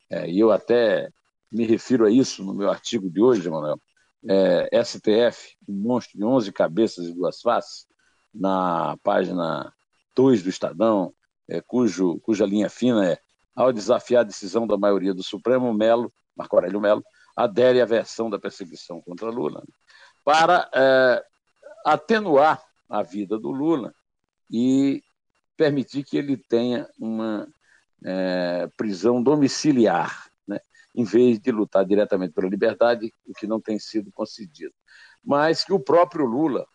é, 0.09 0.31
e 0.31 0.39
eu 0.39 0.53
até 0.53 1.11
me 1.51 1.67
refiro 1.67 2.07
a 2.07 2.11
isso 2.11 2.45
no 2.45 2.55
meu 2.55 2.71
artigo 2.71 3.11
de 3.11 3.21
hoje, 3.21 3.49
Manuel, 3.51 3.81
é, 4.29 4.83
STF, 4.85 5.57
um 5.69 5.75
monstro 5.75 6.17
de 6.17 6.25
11 6.25 6.53
cabeças 6.53 7.07
e 7.07 7.15
duas 7.15 7.41
faces, 7.41 7.87
na 8.33 8.97
página 9.03 9.73
2 10.15 10.43
do 10.43 10.49
Estadão, 10.49 11.13
é, 11.49 11.61
cujo, 11.61 12.19
cuja 12.21 12.47
linha 12.47 12.71
fina 12.71 13.07
é 13.07 13.19
ao 13.55 13.73
desafiar 13.73 14.21
a 14.23 14.27
decisão 14.27 14.67
da 14.67 14.77
maioria 14.77 15.15
do 15.15 15.23
Supremo, 15.23 15.73
Melo, 15.73 16.13
Marco 16.37 16.57
Aurélio 16.57 16.81
Melo, 16.81 17.05
adere 17.37 17.81
à 17.81 17.85
versão 17.85 18.29
da 18.29 18.39
perseguição 18.39 19.01
contra 19.01 19.31
Lula, 19.31 19.61
né, 19.61 19.75
para 20.25 20.71
é, 20.75 21.25
atenuar 21.85 22.63
a 22.89 23.03
vida 23.03 23.39
do 23.39 23.51
Lula 23.51 23.95
e 24.51 25.03
permitir 25.57 26.05
que 26.05 26.17
ele 26.17 26.37
tenha 26.37 26.89
uma 26.99 27.49
é, 28.05 28.69
prisão 28.77 29.23
domiciliar 29.23 30.33
em 30.95 31.05
vez 31.05 31.39
de 31.41 31.51
lutar 31.51 31.85
diretamente 31.85 32.35
pela 32.35 32.49
liberdade, 32.49 33.13
o 33.27 33.33
que 33.33 33.47
não 33.47 33.61
tem 33.61 33.79
sido 33.79 34.13
concedido. 34.13 34.75
Mas 35.25 35.65
que 35.65 35.73
o 35.73 35.81
próprio 35.81 36.27
Lula 36.27 36.67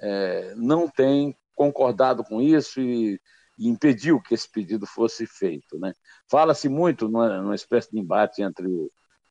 é, 0.00 0.54
não 0.56 0.88
tem 0.88 1.36
concordado 1.54 2.22
com 2.24 2.40
isso 2.40 2.80
e, 2.80 3.20
e, 3.58 3.68
impediu 3.68 4.20
que 4.20 4.34
esse 4.34 4.50
pedido 4.50 4.86
fosse 4.86 5.26
feito. 5.26 5.78
Né? 5.78 5.92
Fala-se 6.30 6.68
muito 6.68 7.08
numa, 7.08 7.40
numa 7.40 7.54
espécie 7.54 7.90
de 7.90 7.98
embate 7.98 8.42
entre 8.42 8.66
o 8.66 8.90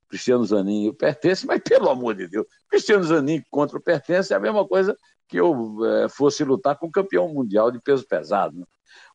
Cristiano 0.10 0.44
Zanin 0.44 0.86
e 0.86 0.90
o 0.90 0.94
Pertence, 0.94 1.48
mas 1.48 1.62
pelo 1.62 1.90
amor 1.90 2.16
de 2.16 2.28
Deus, 2.28 2.46
Cristiano 2.70 3.04
Zanin 3.04 3.42
contra 3.50 3.78
o 3.78 3.82
Pertence 3.82 4.34
é 4.34 4.36
a 4.36 4.40
mesma 4.40 4.68
coisa 4.68 4.96
que 5.28 5.40
eu 5.40 5.78
é, 5.86 6.10
fosse 6.10 6.44
lutar 6.44 6.78
com 6.78 6.88
o 6.88 6.92
campeão 6.92 7.34
mundial 7.34 7.72
de 7.72 7.80
peso 7.80 8.06
pesado. 8.06 8.60
Né? 8.60 8.66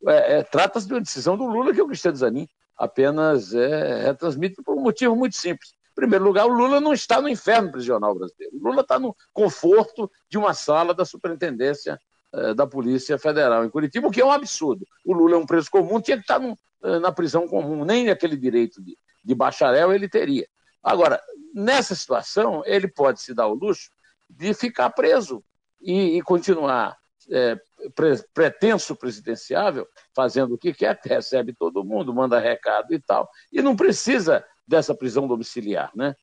É, 0.07 0.39
é, 0.39 0.43
Trata-se 0.43 0.87
de 0.87 0.95
uma 0.95 1.01
decisão 1.01 1.37
do 1.37 1.45
Lula, 1.45 1.75
que 1.75 1.83
o 1.83 1.87
Cristiano 1.87 2.17
Zanin 2.17 2.49
apenas 2.77 3.53
é, 3.55 4.05
retransmite 4.05 4.63
por 4.63 4.77
um 4.77 4.83
motivo 4.83 5.15
muito 5.15 5.37
simples. 5.37 5.71
Em 5.93 5.95
primeiro 5.95 6.25
lugar, 6.25 6.47
o 6.47 6.53
Lula 6.53 6.81
não 6.81 6.93
está 6.93 7.21
no 7.21 7.29
inferno 7.29 7.71
prisional 7.71 8.15
brasileiro. 8.15 8.57
O 8.57 8.69
Lula 8.69 8.83
está 8.83 8.99
no 8.99 9.15
conforto 9.33 10.11
de 10.29 10.37
uma 10.37 10.53
sala 10.53 10.95
da 10.95 11.05
superintendência 11.05 11.99
é, 12.33 12.55
da 12.55 12.67
Polícia 12.67 13.19
Federal 13.19 13.65
em 13.65 13.71
Curitiba, 13.71 14.09
o 14.09 14.11
que 14.11 14.21
é 14.21 14.25
um 14.25 14.33
absurdo. 14.33 14.87
O 15.05 15.13
Lula 15.13 15.35
é 15.35 15.39
um 15.39 15.47
preso 15.47 15.71
comum, 15.71 16.01
tinha 16.01 16.17
que 16.17 16.23
estar 16.23 16.39
no, 16.39 16.57
é, 16.83 16.99
na 16.99 17.13
prisão 17.13 17.49
comum, 17.49 17.85
nem 17.85 18.11
aquele 18.11 18.37
direito 18.37 18.83
de, 18.83 18.97
de 19.25 19.35
bacharel 19.35 19.93
ele 19.93 20.09
teria. 20.09 20.47
Agora, 20.83 21.21
nessa 21.55 21.95
situação, 21.95 22.63
ele 22.65 22.89
pode 22.89 23.21
se 23.21 23.35
dar 23.35 23.47
o 23.47 23.55
luxo 23.55 23.91
de 24.29 24.53
ficar 24.55 24.91
preso 24.91 25.43
e, 25.81 26.19
e 26.19 26.23
continuar 26.23 26.97
é, 27.31 27.57
pre, 27.95 28.23
pretenso 28.33 28.95
presidenciável, 28.95 29.87
fazendo 30.15 30.55
o 30.55 30.59
que 30.59 30.73
quer, 30.73 30.99
recebe 31.05 31.53
todo 31.53 31.85
mundo, 31.85 32.15
manda 32.15 32.39
recado 32.39 32.93
e 32.93 33.01
tal, 33.01 33.29
e 33.53 33.63
não 33.63 33.75
precisa 33.75 34.45
dessa 34.67 34.95
prisão 34.95 35.27
domiciliar, 35.27 35.91
né? 35.95 36.15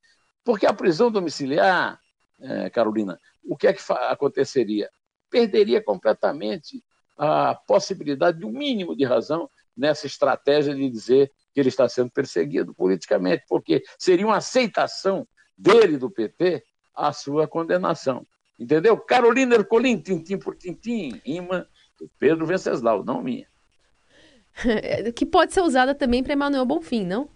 Porque 0.44 0.66
a 0.66 0.74
prisão 0.74 1.10
domiciliar, 1.10 2.00
é, 2.42 2.70
Carolina, 2.70 3.20
o 3.44 3.56
que 3.56 3.68
é 3.68 3.74
que 3.74 3.82
aconteceria? 4.10 4.90
Perderia 5.34 5.82
completamente 5.82 6.84
a 7.18 7.56
possibilidade 7.56 8.38
de 8.38 8.46
um 8.46 8.52
mínimo 8.52 8.96
de 8.96 9.04
razão 9.04 9.50
nessa 9.76 10.06
estratégia 10.06 10.76
de 10.76 10.88
dizer 10.88 11.32
que 11.52 11.60
ele 11.60 11.70
está 11.70 11.90
sendo 11.90 12.12
perseguido 12.12 12.72
politicamente, 12.76 13.44
porque 13.50 13.84
seria 13.98 14.28
uma 14.28 14.38
aceitação 14.38 15.28
dele, 15.58 15.98
do 15.98 16.12
PT, 16.12 16.64
a 16.96 17.12
sua 17.12 17.48
condenação. 17.48 18.28
Entendeu? 18.60 18.96
Carolina 18.96 19.56
Ercolim, 19.56 20.00
tintim 20.00 20.38
por 20.38 20.56
tintim, 20.56 21.20
imã 21.26 21.66
do 22.00 22.08
Pedro 22.20 22.46
Venceslau, 22.46 23.04
não 23.04 23.24
minha. 23.24 23.48
que 25.16 25.26
pode 25.26 25.52
ser 25.52 25.62
usada 25.62 25.96
também 25.96 26.22
para 26.22 26.34
Emanuel 26.34 26.64
Bonfim, 26.64 27.06
não? 27.06 27.28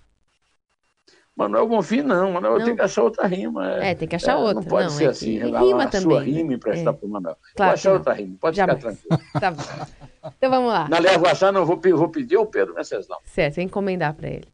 Manuel 1.37 1.67
Bonfim, 1.67 2.01
não. 2.01 2.31
Manuel 2.31 2.65
tem 2.65 2.75
que 2.75 2.81
achar 2.81 3.03
outra 3.03 3.27
rima. 3.27 3.75
É, 3.79 3.91
é 3.91 3.95
tem 3.95 4.07
que 4.07 4.15
achar 4.15 4.31
é, 4.31 4.35
outra. 4.35 4.55
Não 4.55 4.63
pode 4.63 4.85
não, 4.85 4.89
ser 4.89 5.03
é 5.03 5.07
assim. 5.09 5.37
Rima 5.37 5.83
a 5.83 5.87
também. 5.87 6.01
sua 6.01 6.23
rima 6.23 6.53
emprestar 6.53 6.93
é. 6.93 6.97
para 6.97 7.05
o 7.05 7.09
Manuel. 7.09 7.37
Claro 7.55 7.69
vou 7.69 7.73
achar 7.73 7.93
outra 7.93 8.13
rima. 8.13 8.35
Pode 8.41 8.57
Jamais. 8.57 8.79
ficar 8.79 8.95
tranquilo. 8.95 9.23
tá 9.39 9.51
bom. 9.51 10.31
Então 10.35 10.49
vamos 10.49 10.73
lá. 10.73 10.89
Na 10.89 10.97
leva 10.97 11.31
achar, 11.31 11.53
não. 11.53 11.63
Vou, 11.63 11.79
vou 11.79 12.09
pedir 12.09 12.37
ao 12.37 12.47
Pedro 12.47 12.73
Venceslau. 12.73 13.21
Certo, 13.23 13.55
vou 13.55 13.63
encomendar 13.63 14.15
para 14.15 14.29
ele. 14.29 14.47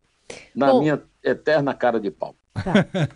Na 0.53 0.71
bom, 0.71 0.81
minha 0.81 1.01
eterna 1.23 1.73
cara 1.73 2.01
de 2.01 2.11
pau. 2.11 2.35
Tá. 2.53 2.73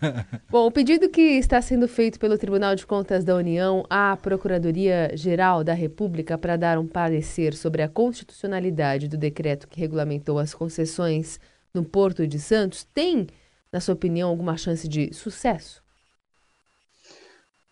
Bom, 0.50 0.66
o 0.66 0.70
pedido 0.70 1.08
que 1.08 1.20
está 1.20 1.60
sendo 1.62 1.86
feito 1.86 2.18
pelo 2.18 2.36
Tribunal 2.36 2.74
de 2.74 2.84
Contas 2.86 3.22
da 3.22 3.36
União 3.36 3.84
à 3.88 4.16
Procuradoria-Geral 4.16 5.62
da 5.62 5.74
República 5.74 6.36
para 6.36 6.56
dar 6.56 6.78
um 6.78 6.86
parecer 6.86 7.54
sobre 7.54 7.82
a 7.82 7.88
constitucionalidade 7.88 9.06
do 9.06 9.16
decreto 9.16 9.68
que 9.68 9.78
regulamentou 9.78 10.38
as 10.38 10.52
concessões 10.54 11.38
no 11.72 11.84
Porto 11.84 12.26
de 12.26 12.38
Santos 12.38 12.82
tem, 12.82 13.28
na 13.72 13.80
sua 13.80 13.94
opinião, 13.94 14.28
alguma 14.28 14.56
chance 14.56 14.88
de 14.88 15.12
sucesso? 15.12 15.82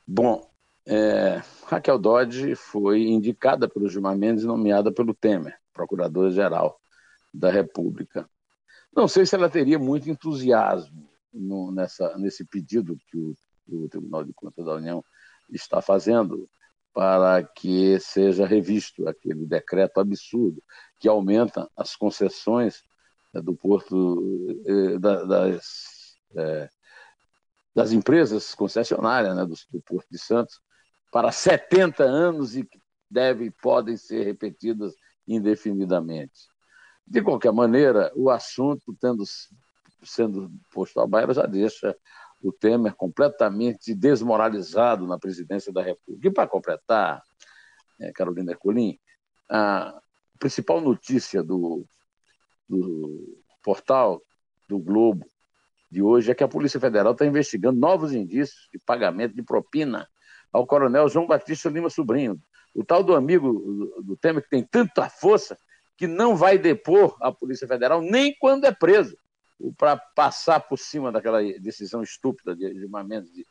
Bom, 0.07 0.49
é, 0.87 1.43
Raquel 1.65 1.99
Dodge 1.99 2.55
foi 2.55 3.03
indicada 3.09 3.69
pelo 3.69 3.89
Gilmar 3.89 4.17
Mendes 4.17 4.45
e 4.45 4.47
nomeada 4.47 4.93
pelo 4.93 5.15
Temer, 5.15 5.59
Procuradora-Geral 5.73 6.79
da 7.35 7.51
República. 7.51 8.29
Não 8.95 9.09
sei 9.09 9.27
se 9.27 9.35
ela 9.35 9.51
teria 9.51 9.79
muito 9.79 10.09
entusiasmo 10.09 11.09
no, 11.33 11.73
nessa, 11.73 12.17
nesse 12.17 12.45
pedido 12.45 12.97
que 13.11 13.19
o, 13.19 13.35
o 13.69 13.89
Tribunal 13.89 14.25
de 14.25 14.33
Contas 14.33 14.65
da 14.65 14.75
União 14.75 15.05
está 15.51 15.83
fazendo 15.83 16.49
para 16.95 17.43
que 17.43 18.01
seja 18.01 18.47
revisto 18.47 19.07
aquele 19.07 19.45
decreto 19.45 20.01
absurdo 20.01 20.63
que 20.99 21.09
aumenta 21.09 21.69
as 21.77 21.95
concessões 21.95 22.83
do 23.43 23.55
porto 23.55 24.63
eh, 24.67 24.99
das, 24.99 26.17
eh, 26.35 26.69
das 27.75 27.93
empresas 27.93 28.55
concessionárias 28.55 29.37
né, 29.37 29.45
do, 29.45 29.55
do, 29.71 29.83
Porto 29.83 30.07
de 30.11 30.19
Santos 30.19 30.61
para 31.13 31.31
70 31.33 32.03
anos 32.05 32.57
e 32.57 32.65
que 32.65 32.81
devem 33.11 33.51
podem 33.51 33.97
ser 33.97 34.25
repetidas 34.25 34.95
indefinidamente. 35.27 36.49
De 37.07 37.23
qualquer 37.23 37.53
maneira, 37.53 38.13
o 38.17 38.31
assunto 38.31 38.97
tendo 39.01 39.25
sendo 40.03 40.51
posto 40.73 41.01
à 41.01 41.07
baila, 41.07 41.35
já 41.35 41.47
deixa 41.47 41.97
o 42.43 42.53
Temer 42.53 42.95
completamente 42.95 43.95
desmoralizado 43.95 45.07
na 45.07 45.19
presidência 45.19 45.73
da 45.73 45.83
República. 45.83 46.29
E 46.29 46.31
para 46.31 46.49
completar, 46.49 47.23
Carolina 48.15 48.53
Ercolim, 48.53 48.99
a 49.49 49.99
principal 50.39 50.81
notícia 50.81 51.43
do, 51.43 51.87
do 52.69 53.43
portal 53.63 54.23
do 54.69 54.79
Globo 54.79 55.27
de 55.91 56.03
hoje 56.03 56.31
é 56.31 56.35
que 56.35 56.45
a 56.45 56.49
Polícia 56.49 56.81
Federal 56.81 57.13
está 57.13 57.25
investigando 57.25 57.79
novos 57.79 58.13
indícios 58.13 58.69
de 58.73 58.79
pagamento 58.79 59.35
de 59.35 59.43
propina 59.43 60.09
ao 60.53 60.67
coronel 60.67 61.09
João 61.09 61.27
Batista 61.27 61.69
Lima 61.69 61.91
Sobrinho, 61.91 62.41
o 62.75 62.85
tal 62.85 63.03
do 63.03 63.15
amigo 63.15 63.53
do, 64.03 64.17
Temer 64.17 64.43
que 64.43 64.51
tem 64.51 64.63
tanta 64.63 65.09
força 65.09 65.57
que 65.97 66.07
não 66.07 66.37
vai 66.37 66.59
depor 66.59 67.17
a 67.21 67.33
Polícia 67.33 67.67
Federal 67.67 68.03
nem 68.03 68.35
quando 68.39 68.65
é 68.65 68.73
preso 68.73 69.17
para 69.79 69.97
passar 69.97 70.61
por 70.61 70.79
cima 70.79 71.11
daquela 71.11 71.41
decisão 71.59 72.03
estúpida 72.03 72.55
de 72.55 72.75
Gilmar 72.75 73.07
Mendes 73.07 73.33
de 73.33 73.47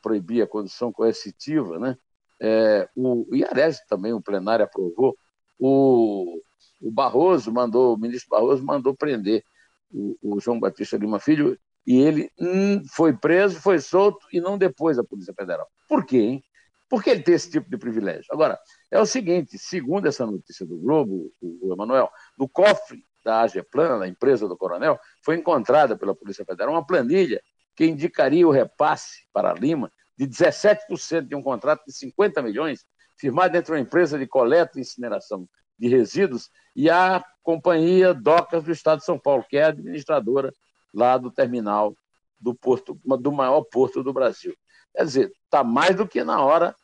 proibir 0.00 0.42
a 0.42 0.46
condição 0.46 0.92
coercitiva, 0.92 1.78
né? 1.78 1.96
É, 2.40 2.88
o 2.94 3.34
Iarese 3.34 3.80
também, 3.88 4.12
o 4.12 4.20
plenário 4.20 4.64
aprovou, 4.64 5.18
o, 5.58 6.40
o 6.80 6.90
Barroso 6.90 7.52
mandou, 7.52 7.94
o 7.94 7.98
ministro 7.98 8.30
Barroso 8.30 8.64
mandou 8.64 8.94
prender 8.94 9.42
o, 9.90 10.16
o 10.22 10.40
João 10.40 10.60
Batista 10.60 10.96
Lima 10.96 11.18
Filho 11.18 11.58
e 11.86 12.00
ele 12.00 12.30
hum, 12.38 12.82
foi 12.86 13.16
preso, 13.16 13.60
foi 13.60 13.78
solto 13.80 14.26
e 14.32 14.40
não 14.40 14.58
depois 14.58 14.98
a 14.98 15.04
Polícia 15.04 15.34
Federal. 15.34 15.66
Por 15.88 16.04
quê, 16.04 16.18
hein? 16.18 16.44
Por 16.88 17.02
que 17.02 17.10
ele 17.10 17.22
tem 17.22 17.34
esse 17.34 17.50
tipo 17.50 17.68
de 17.68 17.76
privilégio? 17.76 18.26
Agora, 18.30 18.58
é 18.90 18.98
o 18.98 19.06
seguinte, 19.06 19.58
segundo 19.58 20.06
essa 20.06 20.24
notícia 20.26 20.64
do 20.64 20.78
Globo, 20.78 21.32
o, 21.40 21.68
o 21.68 21.72
Emanuel, 21.72 22.10
no 22.38 22.48
cofre 22.48 23.04
da 23.24 23.42
AGEPLAN, 23.42 23.98
da 23.98 24.08
empresa 24.08 24.48
do 24.48 24.56
coronel, 24.56 24.98
foi 25.22 25.36
encontrada 25.36 25.96
pela 25.98 26.14
Polícia 26.14 26.44
Federal 26.44 26.72
uma 26.72 26.86
planilha 26.86 27.42
que 27.76 27.84
indicaria 27.84 28.46
o 28.46 28.50
repasse 28.50 29.26
para 29.32 29.52
Lima 29.52 29.92
de 30.16 30.26
17% 30.26 31.28
de 31.28 31.34
um 31.34 31.42
contrato 31.42 31.84
de 31.86 31.92
50 31.92 32.42
milhões, 32.42 32.84
firmado 33.16 33.56
entre 33.56 33.72
uma 33.72 33.80
empresa 33.80 34.18
de 34.18 34.26
coleta 34.26 34.78
e 34.78 34.80
incineração 34.80 35.48
de 35.78 35.88
resíduos 35.88 36.50
e 36.74 36.90
a 36.90 37.24
companhia 37.42 38.12
Docas 38.12 38.64
do 38.64 38.72
Estado 38.72 38.98
de 38.98 39.04
São 39.04 39.18
Paulo, 39.18 39.44
que 39.48 39.56
é 39.56 39.64
administradora 39.64 40.52
lá 40.92 41.16
do 41.16 41.30
terminal 41.30 41.94
do 42.40 42.54
porto, 42.54 42.98
do 43.04 43.32
maior 43.32 43.62
porto 43.62 44.02
do 44.02 44.12
Brasil. 44.12 44.54
Quer 44.94 45.04
dizer, 45.04 45.32
está 45.44 45.62
mais 45.62 45.96
do 45.96 46.06
que 46.06 46.22
na 46.24 46.40
hora 46.42 46.74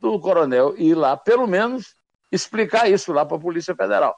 do 0.00 0.18
coronel 0.20 0.76
ir 0.76 0.94
lá, 0.94 1.16
pelo 1.16 1.46
menos, 1.46 1.96
explicar 2.30 2.90
isso 2.90 3.12
lá 3.12 3.24
para 3.24 3.36
a 3.36 3.40
Polícia 3.40 3.74
Federal. 3.74 4.14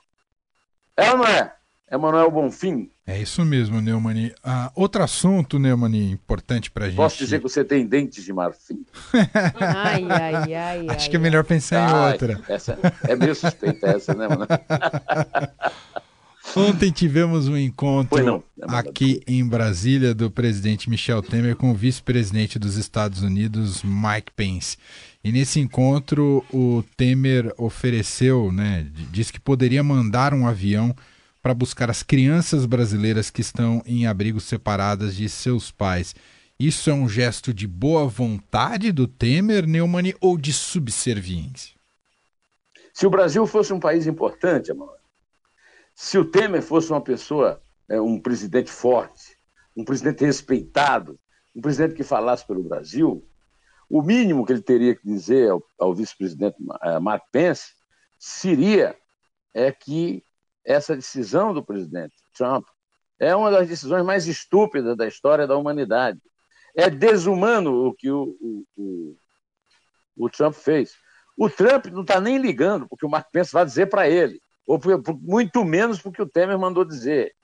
É 0.96 1.10
ou 1.10 1.18
não 1.18 1.26
é? 1.26 1.54
Emanuel 1.90 2.30
Bonfim. 2.30 2.90
É 3.06 3.20
isso 3.20 3.44
mesmo, 3.44 3.80
Neumani. 3.80 4.32
Ah, 4.42 4.72
outro 4.74 5.02
assunto, 5.02 5.58
Neumani, 5.58 6.10
importante 6.10 6.68
para 6.70 6.86
gente. 6.86 6.96
Posso 6.96 7.18
dizer 7.18 7.38
que 7.38 7.44
você 7.44 7.64
tem 7.64 7.86
dentes 7.86 8.24
de 8.24 8.32
marfim? 8.32 8.84
ai, 9.60 10.04
ai, 10.10 10.54
ai. 10.54 10.86
Acho 10.88 11.04
ai, 11.04 11.08
que 11.10 11.16
é 11.16 11.18
melhor 11.18 11.44
pensar 11.44 11.86
ai, 11.86 11.92
em 11.92 12.12
outra. 12.12 12.40
Essa 12.48 12.76
é 13.06 13.14
meio 13.14 13.34
suspeita 13.34 13.86
essa, 13.86 14.12
né, 14.14 14.26
mano? 14.26 14.46
Ontem 16.54 16.90
tivemos 16.90 17.48
um 17.48 17.56
encontro 17.56 18.24
não, 18.24 18.42
aqui 18.68 19.20
em 19.26 19.46
Brasília 19.46 20.14
do 20.14 20.30
presidente 20.30 20.88
Michel 20.88 21.20
Temer 21.20 21.56
com 21.56 21.70
o 21.70 21.74
vice-presidente 21.74 22.58
dos 22.58 22.76
Estados 22.76 23.22
Unidos, 23.22 23.82
Mike 23.82 24.32
Pence. 24.34 24.76
E 25.22 25.32
nesse 25.32 25.60
encontro, 25.60 26.44
o 26.52 26.84
Temer 26.96 27.52
ofereceu, 27.58 28.52
né, 28.52 28.86
disse 29.10 29.32
que 29.32 29.40
poderia 29.40 29.82
mandar 29.82 30.32
um 30.32 30.46
avião 30.46 30.94
para 31.46 31.54
buscar 31.54 31.88
as 31.88 32.02
crianças 32.02 32.66
brasileiras 32.66 33.30
que 33.30 33.40
estão 33.40 33.80
em 33.86 34.04
abrigos 34.04 34.42
separadas 34.42 35.14
de 35.14 35.28
seus 35.28 35.70
pais. 35.70 36.12
Isso 36.58 36.90
é 36.90 36.92
um 36.92 37.08
gesto 37.08 37.54
de 37.54 37.68
boa 37.68 38.04
vontade 38.08 38.90
do 38.90 39.06
Temer, 39.06 39.64
Neumann, 39.64 40.12
ou 40.20 40.36
de 40.36 40.52
subserviência? 40.52 41.76
Se 42.92 43.06
o 43.06 43.10
Brasil 43.10 43.46
fosse 43.46 43.72
um 43.72 43.78
país 43.78 44.08
importante, 44.08 44.72
Emanuel, 44.72 44.98
se 45.94 46.18
o 46.18 46.24
Temer 46.24 46.62
fosse 46.62 46.90
uma 46.90 47.00
pessoa, 47.00 47.62
é, 47.88 48.00
um 48.00 48.18
presidente 48.18 48.72
forte, 48.72 49.38
um 49.76 49.84
presidente 49.84 50.24
respeitado, 50.24 51.16
um 51.54 51.60
presidente 51.60 51.94
que 51.94 52.02
falasse 52.02 52.44
pelo 52.44 52.64
Brasil, 52.64 53.24
o 53.88 54.02
mínimo 54.02 54.44
que 54.44 54.52
ele 54.52 54.62
teria 54.62 54.96
que 54.96 55.06
dizer 55.06 55.48
ao, 55.78 55.94
vice-presidente 55.94 56.56
uh, 56.60 57.00
Mark 57.00 57.22
Pence 57.30 57.66
seria 58.18 58.96
é 59.54 59.70
que 59.70 60.26
essa 60.66 60.96
decisão 60.96 61.54
do 61.54 61.64
presidente 61.64 62.14
Trump 62.36 62.66
é 63.18 63.34
uma 63.34 63.50
das 63.50 63.68
decisões 63.68 64.04
mais 64.04 64.26
estúpidas 64.26 64.96
da 64.96 65.06
história 65.06 65.46
da 65.46 65.56
humanidade. 65.56 66.20
É 66.74 66.90
desumano 66.90 67.86
o 67.86 67.94
que 67.94 68.10
o, 68.10 68.36
o, 68.40 68.66
o, 68.76 69.16
o 70.16 70.28
Trump 70.28 70.54
fez. 70.54 70.94
O 71.38 71.48
Trump 71.48 71.86
não 71.86 72.02
está 72.02 72.20
nem 72.20 72.36
ligando 72.36 72.86
porque 72.88 73.06
o 73.06 73.08
Mark 73.08 73.30
Pence 73.30 73.52
vai 73.52 73.64
dizer 73.64 73.86
para 73.86 74.08
ele, 74.08 74.40
ou 74.66 74.78
por, 74.78 75.02
por, 75.02 75.18
muito 75.22 75.64
menos 75.64 76.00
porque 76.02 76.20
o 76.20 76.28
Temer 76.28 76.58
mandou 76.58 76.84
dizer. 76.84 77.34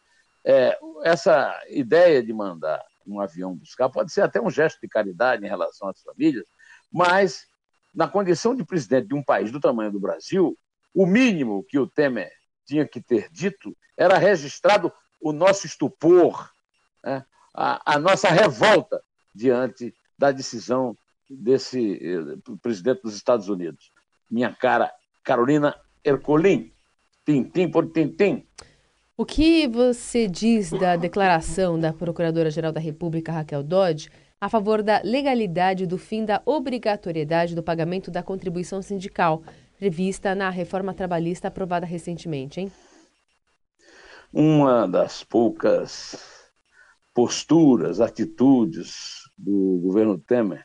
É, 0.45 0.76
essa 1.05 1.57
ideia 1.69 2.21
de 2.21 2.33
mandar 2.33 2.83
um 3.07 3.21
avião 3.21 3.55
buscar 3.55 3.88
pode 3.88 4.11
ser 4.11 4.23
até 4.23 4.41
um 4.41 4.50
gesto 4.50 4.81
de 4.81 4.88
caridade 4.88 5.45
em 5.45 5.49
relação 5.49 5.88
às 5.88 6.02
famílias, 6.02 6.45
mas 6.91 7.47
na 7.95 8.09
condição 8.09 8.55
de 8.55 8.64
presidente 8.64 9.07
de 9.09 9.14
um 9.14 9.23
país 9.23 9.52
do 9.52 9.61
tamanho 9.61 9.93
do 9.93 10.00
Brasil, 10.00 10.59
o 10.93 11.07
mínimo 11.07 11.64
que 11.69 11.79
o 11.79 11.87
Temer 11.87 12.33
tinha 12.73 12.88
que 12.88 13.02
ter 13.02 13.29
dito 13.31 13.76
era 13.95 14.17
registrado 14.17 14.91
o 15.21 15.31
nosso 15.31 15.67
estupor, 15.67 16.50
né? 17.05 17.23
a, 17.55 17.95
a, 17.95 17.99
nossa 17.99 18.31
revolta 18.31 19.02
diante 19.35 19.95
da 20.19 20.33
decisão 20.33 20.97
desse 21.29 22.00
eh, 22.02 22.55
presidente 22.62 23.02
dos 23.02 23.14
Estados 23.14 23.50
Unidos. 23.50 23.93
Minha 24.31 24.55
cara 24.55 24.91
Carolina 25.23 25.79
Ercolim, 26.02 26.73
tintim 27.26 27.71
por 27.71 27.93
tintim. 27.93 28.47
O 29.19 29.26
que 29.26 29.69
você 29.69 30.26
diz 30.26 30.71
da 30.71 30.97
declaração 30.97 31.78
da 31.78 31.93
Procuradora-Geral 31.93 32.73
da 32.73 32.80
República, 32.80 33.32
Raquel 33.32 33.63
Dodge, 33.63 34.08
a 34.41 34.49
favor 34.49 34.82
da 34.82 35.02
legalidade 35.04 35.87
do 35.87 35.99
fim 35.99 36.25
da 36.25 36.41
obrigatoriedade 36.47 37.54
do 37.54 37.63
pagamento 37.63 38.11
da 38.11 38.23
contribuição 38.23 38.80
sindical, 38.80 39.43
prevista 39.82 40.32
na 40.32 40.49
reforma 40.49 40.95
trabalhista 40.95 41.49
aprovada 41.49 41.84
recentemente, 41.84 42.60
hein? 42.60 42.71
Uma 44.32 44.86
das 44.86 45.25
poucas 45.25 46.14
posturas, 47.12 48.00
atitudes 48.00 49.23
do 49.36 49.80
governo 49.82 50.16
Temer 50.16 50.64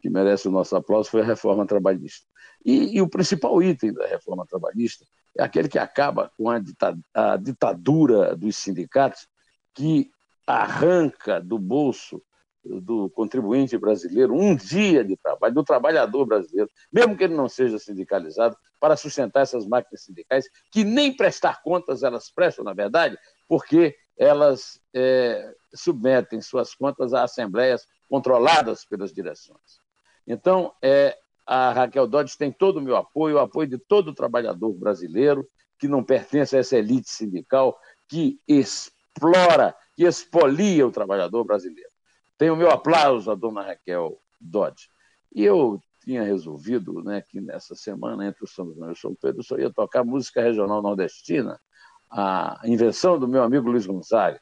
que 0.00 0.08
merece 0.08 0.48
o 0.48 0.50
nosso 0.50 0.74
aplauso 0.74 1.10
foi 1.10 1.20
a 1.20 1.26
reforma 1.26 1.66
trabalhista. 1.66 2.26
E, 2.64 2.96
e 2.96 3.02
o 3.02 3.08
principal 3.08 3.62
item 3.62 3.92
da 3.92 4.06
reforma 4.06 4.46
trabalhista 4.46 5.04
é 5.38 5.42
aquele 5.42 5.68
que 5.68 5.78
acaba 5.78 6.32
com 6.34 6.48
a, 6.48 6.58
a 7.12 7.36
ditadura 7.36 8.34
dos 8.34 8.56
sindicatos, 8.56 9.28
que 9.74 10.10
arranca 10.46 11.38
do 11.38 11.58
bolso 11.58 12.22
do 12.64 13.10
contribuinte 13.10 13.76
brasileiro 13.76 14.34
um 14.34 14.56
dia 14.56 15.04
de 15.04 15.16
trabalho, 15.16 15.54
do 15.54 15.64
trabalhador 15.64 16.24
brasileiro, 16.24 16.70
mesmo 16.92 17.16
que 17.16 17.24
ele 17.24 17.34
não 17.34 17.48
seja 17.48 17.78
sindicalizado, 17.78 18.56
para 18.80 18.96
sustentar 18.96 19.42
essas 19.42 19.66
máquinas 19.66 20.02
sindicais, 20.04 20.48
que 20.70 20.84
nem 20.84 21.14
prestar 21.14 21.62
contas 21.62 22.02
elas 22.02 22.30
prestam, 22.30 22.64
na 22.64 22.72
verdade, 22.72 23.18
porque 23.48 23.96
elas 24.16 24.80
é, 24.94 25.54
submetem 25.74 26.40
suas 26.40 26.74
contas 26.74 27.12
a 27.12 27.24
assembleias 27.24 27.86
controladas 28.08 28.84
pelas 28.84 29.12
direções. 29.12 29.80
Então, 30.26 30.72
é, 30.82 31.16
a 31.46 31.72
Raquel 31.72 32.06
Dodge 32.06 32.36
tem 32.38 32.50
todo 32.50 32.78
o 32.78 32.82
meu 32.82 32.96
apoio, 32.96 33.36
o 33.36 33.40
apoio 33.40 33.68
de 33.68 33.78
todo 33.78 34.08
o 34.08 34.14
trabalhador 34.14 34.72
brasileiro 34.72 35.46
que 35.78 35.88
não 35.88 36.02
pertence 36.02 36.56
a 36.56 36.60
essa 36.60 36.76
elite 36.76 37.10
sindical 37.10 37.78
que 38.08 38.40
explora, 38.46 39.74
que 39.94 40.04
expolia 40.04 40.86
o 40.86 40.92
trabalhador 40.92 41.44
brasileiro. 41.44 41.93
Tem 42.36 42.50
o 42.50 42.56
meu 42.56 42.70
aplauso 42.70 43.30
à 43.30 43.34
dona 43.34 43.62
Raquel 43.62 44.20
Dodge. 44.40 44.88
E 45.34 45.42
eu 45.42 45.80
tinha 46.04 46.22
resolvido 46.22 47.02
né, 47.02 47.22
que 47.22 47.40
nessa 47.40 47.74
semana, 47.74 48.26
entre 48.26 48.44
o 48.44 48.46
São 48.46 48.72
João 48.74 48.90
e 48.90 48.92
o 48.92 48.96
São 48.96 49.14
Pedro, 49.14 49.42
eu 49.50 49.58
ia 49.58 49.72
tocar 49.72 50.04
música 50.04 50.42
regional 50.42 50.82
nordestina, 50.82 51.58
a 52.10 52.60
invenção 52.64 53.18
do 53.18 53.26
meu 53.26 53.42
amigo 53.42 53.70
Luiz 53.70 53.86
Gonzaga. 53.86 54.40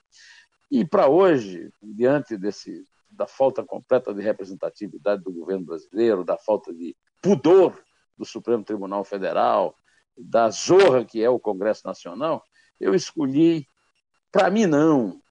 E 0.70 0.85
para 0.85 1.09
hoje, 1.09 1.70
diante 1.81 2.37
desse, 2.37 2.85
da 3.11 3.26
falta 3.26 3.64
completa 3.64 4.12
de 4.12 4.20
representatividade 4.20 5.22
do 5.22 5.33
governo 5.33 5.66
brasileiro, 5.66 6.24
da 6.24 6.37
falta 6.37 6.72
de 6.74 6.96
pudor 7.20 7.81
do 8.18 8.24
Supremo 8.24 8.64
Tribunal 8.64 9.05
Federal, 9.05 9.76
da 10.16 10.50
zorra 10.50 11.05
que 11.05 11.22
é 11.22 11.31
o 11.31 11.38
Congresso 11.38 11.87
Nacional, 11.87 12.42
eu 12.81 12.94
escolhi, 12.94 13.66
para 14.31 14.50
mim 14.50 14.66
não, 14.66 15.21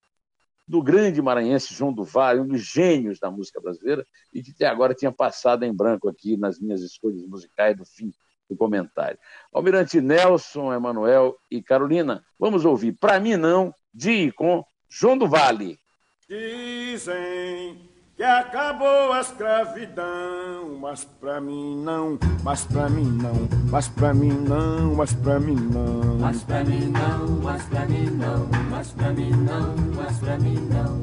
do 0.67 0.81
grande 0.81 1.21
maranhense 1.21 1.73
João 1.73 1.91
do 1.91 2.03
Vale, 2.03 2.39
um 2.39 2.47
dos 2.47 2.61
gênios 2.61 3.19
da 3.19 3.29
música 3.29 3.59
brasileira, 3.59 4.05
e 4.33 4.41
que 4.41 4.51
até 4.51 4.65
agora 4.65 4.93
tinha 4.93 5.11
passado 5.11 5.63
em 5.63 5.73
branco 5.73 6.07
aqui 6.07 6.37
nas 6.37 6.59
minhas 6.59 6.81
escolhas 6.81 7.25
musicais 7.25 7.75
do 7.75 7.85
fim 7.85 8.11
do 8.49 8.55
comentário. 8.55 9.17
Almirante 9.53 9.99
Nelson, 10.01 10.73
Emanuel 10.73 11.37
e 11.49 11.61
Carolina, 11.61 12.23
vamos 12.39 12.65
ouvir 12.65 12.93
Pra 12.93 13.19
Mim 13.19 13.35
Não, 13.35 13.73
de 13.93 14.31
com 14.33 14.63
João 14.89 15.17
do 15.17 15.27
Vale. 15.27 15.79
Dizem 16.27 17.90
que 18.21 18.25
acabou 18.25 19.11
a 19.13 19.19
escravidão, 19.19 20.77
mas 20.79 21.03
pra 21.19 21.41
mim 21.41 21.81
não, 21.83 22.19
mas 22.43 22.63
pra 22.65 22.87
mim 22.87 23.17
não, 23.19 23.49
mas 23.71 23.87
pra 23.87 24.13
mim 24.13 24.31
não, 24.47 24.93
mas 24.93 25.11
pra 25.11 25.39
mim 25.39 25.55
não. 25.55 26.19
Mas 26.19 26.43
pra 26.43 26.63
mim 26.63 26.91
não, 26.91 27.27
mas 27.41 27.63
pra 27.63 27.85
mim 27.87 28.11
não, 28.11 28.47
mas 28.69 28.91
pra 28.91 29.09
mim 29.11 29.31
não, 29.31 29.75
mas 29.95 30.19
pra 30.19 30.37
mim 30.37 30.69
não. 30.69 31.01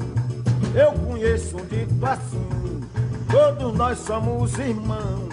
Eu 0.73 0.93
conheço 0.93 1.57
um 1.57 1.65
dito 1.65 2.05
assim, 2.05 2.81
todos 3.29 3.75
nós 3.75 3.99
somos 3.99 4.57
irmãos, 4.57 5.27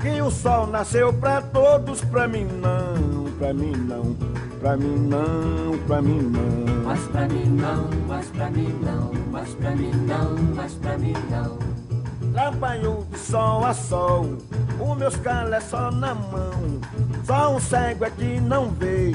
que 0.00 0.22
o 0.22 0.30
sol 0.30 0.68
nasceu 0.68 1.12
pra 1.12 1.42
todos, 1.42 2.02
pra 2.02 2.28
mim 2.28 2.44
não, 2.44 3.24
pra 3.40 3.52
mim 3.52 3.72
não, 3.72 4.14
pra 4.60 4.76
mim 4.76 5.08
não, 5.08 5.76
pra 5.88 6.00
mim 6.00 6.20
não. 6.20 6.84
Mas 6.84 7.00
pra 7.08 7.26
mim 7.26 7.46
não, 7.46 7.90
mas 8.06 8.26
pra 8.28 8.48
mim 8.48 8.72
não, 8.80 9.10
mas 9.32 9.54
pra 9.54 9.70
mim 9.70 9.90
não, 10.06 10.36
mas 10.54 10.74
pra 10.74 10.98
mim 10.98 11.14
não. 11.30 11.58
Trabalho 12.32 13.06
de 13.10 13.18
sol 13.18 13.64
a 13.64 13.72
sol, 13.72 14.36
o 14.78 14.94
meu 14.94 15.10
calo 15.10 15.54
é 15.54 15.60
só 15.60 15.90
na 15.90 16.14
mão. 16.14 16.80
Só 17.24 17.56
um 17.56 17.58
cego 17.58 18.04
é 18.04 18.10
que 18.10 18.40
não 18.40 18.68
vê, 18.70 19.12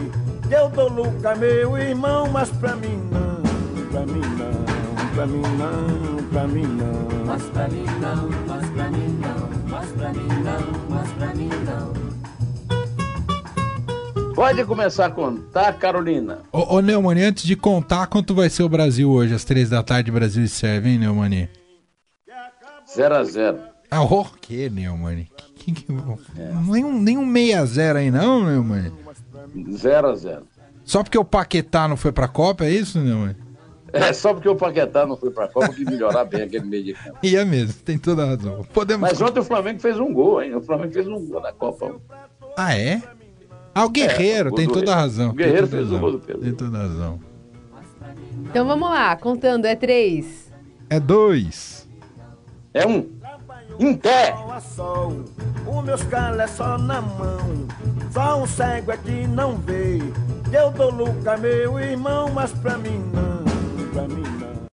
que 0.47 0.53
eu 0.53 0.69
dou 0.69 0.89
luca, 0.89 1.35
meu 1.35 1.77
irmão, 1.77 2.27
mas 2.29 2.49
pra 2.49 2.75
mim 2.75 2.99
não, 3.11 3.43
pra 3.91 4.05
mim 4.05 4.21
não, 4.21 5.13
pra 5.13 5.27
mim 5.27 5.41
não, 5.41 6.23
pra 6.29 6.47
mim 6.47 6.67
não. 6.67 7.25
Mas 7.25 7.43
pra 7.43 7.67
mim 7.67 7.85
não, 8.01 8.29
mas 8.47 8.69
pra 8.69 8.89
mim 8.89 9.19
não, 9.21 9.49
mas 9.69 9.91
pra 9.91 10.13
mim 10.13 10.27
não, 10.43 10.95
mas 10.95 11.11
pra 11.11 11.35
mim 11.35 11.49
não. 11.65 12.06
Pode 14.37 14.63
começar 14.65 15.07
a 15.07 15.09
contar, 15.09 15.73
Carolina. 15.79 16.41
Ô, 16.51 16.75
ô 16.75 16.79
Neumani, 16.79 17.23
antes 17.23 17.43
de 17.43 17.55
contar 17.55 18.05
quanto 18.05 18.35
vai 18.35 18.51
ser 18.51 18.61
o 18.61 18.69
Brasil 18.69 19.09
hoje, 19.09 19.33
às 19.33 19.43
três 19.43 19.67
da 19.67 19.81
tarde, 19.81 20.11
Brasil 20.11 20.43
e 20.43 20.47
Sérvia, 20.47 20.91
hein, 20.91 20.99
Neumani? 20.99 21.49
0 22.87 23.15
a 23.15 23.23
0 23.23 23.59
Ah, 23.89 24.03
o 24.03 24.25
quê, 24.39 24.69
Neumann? 24.69 25.25
Que, 25.55 25.71
que, 25.71 25.85
que, 25.85 25.91
é. 26.37 26.53
nenhum, 26.71 27.01
nenhum 27.01 27.33
6x0 27.33 27.95
aí 27.95 28.11
não, 28.11 28.45
Neumann? 28.45 28.91
0x0. 29.55 30.43
Só 30.85 31.01
porque 31.01 31.17
o 31.17 31.25
Paquetá 31.25 31.87
não 31.87 31.97
foi 31.97 32.11
pra 32.11 32.27
Copa, 32.27 32.63
é 32.63 32.69
isso, 32.69 32.99
Neumann? 32.99 33.35
É, 33.91 34.13
só 34.13 34.35
porque 34.35 34.49
o 34.49 34.55
Paquetá 34.55 35.07
não 35.07 35.17
foi 35.17 35.31
pra 35.31 35.47
Copa 35.47 35.69
que 35.69 35.83
melhorar 35.83 36.25
bem 36.25 36.43
aquele 36.43 36.65
meio 36.65 36.83
de 36.83 36.93
campo. 36.93 37.17
E 37.23 37.35
é 37.35 37.43
mesmo, 37.43 37.73
tem 37.83 37.97
toda 37.97 38.21
a 38.21 38.27
razão. 38.27 38.63
Podemos... 38.71 39.09
Mas 39.09 39.19
ontem 39.19 39.39
o 39.39 39.43
Flamengo 39.43 39.79
fez 39.79 39.97
um 39.99 40.13
gol, 40.13 40.43
hein? 40.43 40.53
O 40.53 40.61
Flamengo 40.61 40.93
fez 40.93 41.07
um 41.07 41.25
gol 41.25 41.41
na 41.41 41.51
Copa. 41.51 41.95
Ah, 42.55 42.77
é? 42.77 43.01
Ah, 43.77 43.85
o 43.85 43.89
Guerreiro, 43.89 44.49
é, 44.49 44.51
tem 44.53 44.67
toda 44.67 44.91
a 44.91 44.95
razão. 44.95 45.29
O 45.29 45.33
Guerreiro 45.33 45.67
fez 45.67 45.91
o 45.91 45.99
gol 45.99 46.13
do 46.13 46.19
Pedro. 46.19 46.41
Tem 46.41 46.51
toda 46.51 46.79
a 46.79 46.81
razão. 46.81 47.19
Então 48.49 48.65
vamos 48.65 48.89
lá, 48.89 49.15
contando, 49.15 49.65
é 49.65 49.75
três. 49.75 50.51
É 50.89 50.99
dois. 50.99 51.87
É 52.73 52.87
um. 52.87 53.07
Em 53.77 53.93
pé. 53.95 54.33
O 55.67 55.81
meu 55.83 55.97
calo 56.09 56.41
é 56.41 56.47
só 56.47 56.79
na 56.79 57.01
mão. 57.01 57.67
Só 58.11 58.41
um 58.41 58.47
cego 58.47 58.91
é 58.93 58.97
que 58.97 59.27
não 59.27 59.57
vê. 59.57 59.99
Eu 60.51 60.71
dou 60.71 60.89
Luca, 60.89 61.37
meu 61.37 61.79
irmão, 61.79 62.31
mas 62.33 62.51
pra 62.53 62.79
mim 62.79 62.99
não, 63.13 63.43
pra 63.91 64.07
mim 64.07 64.36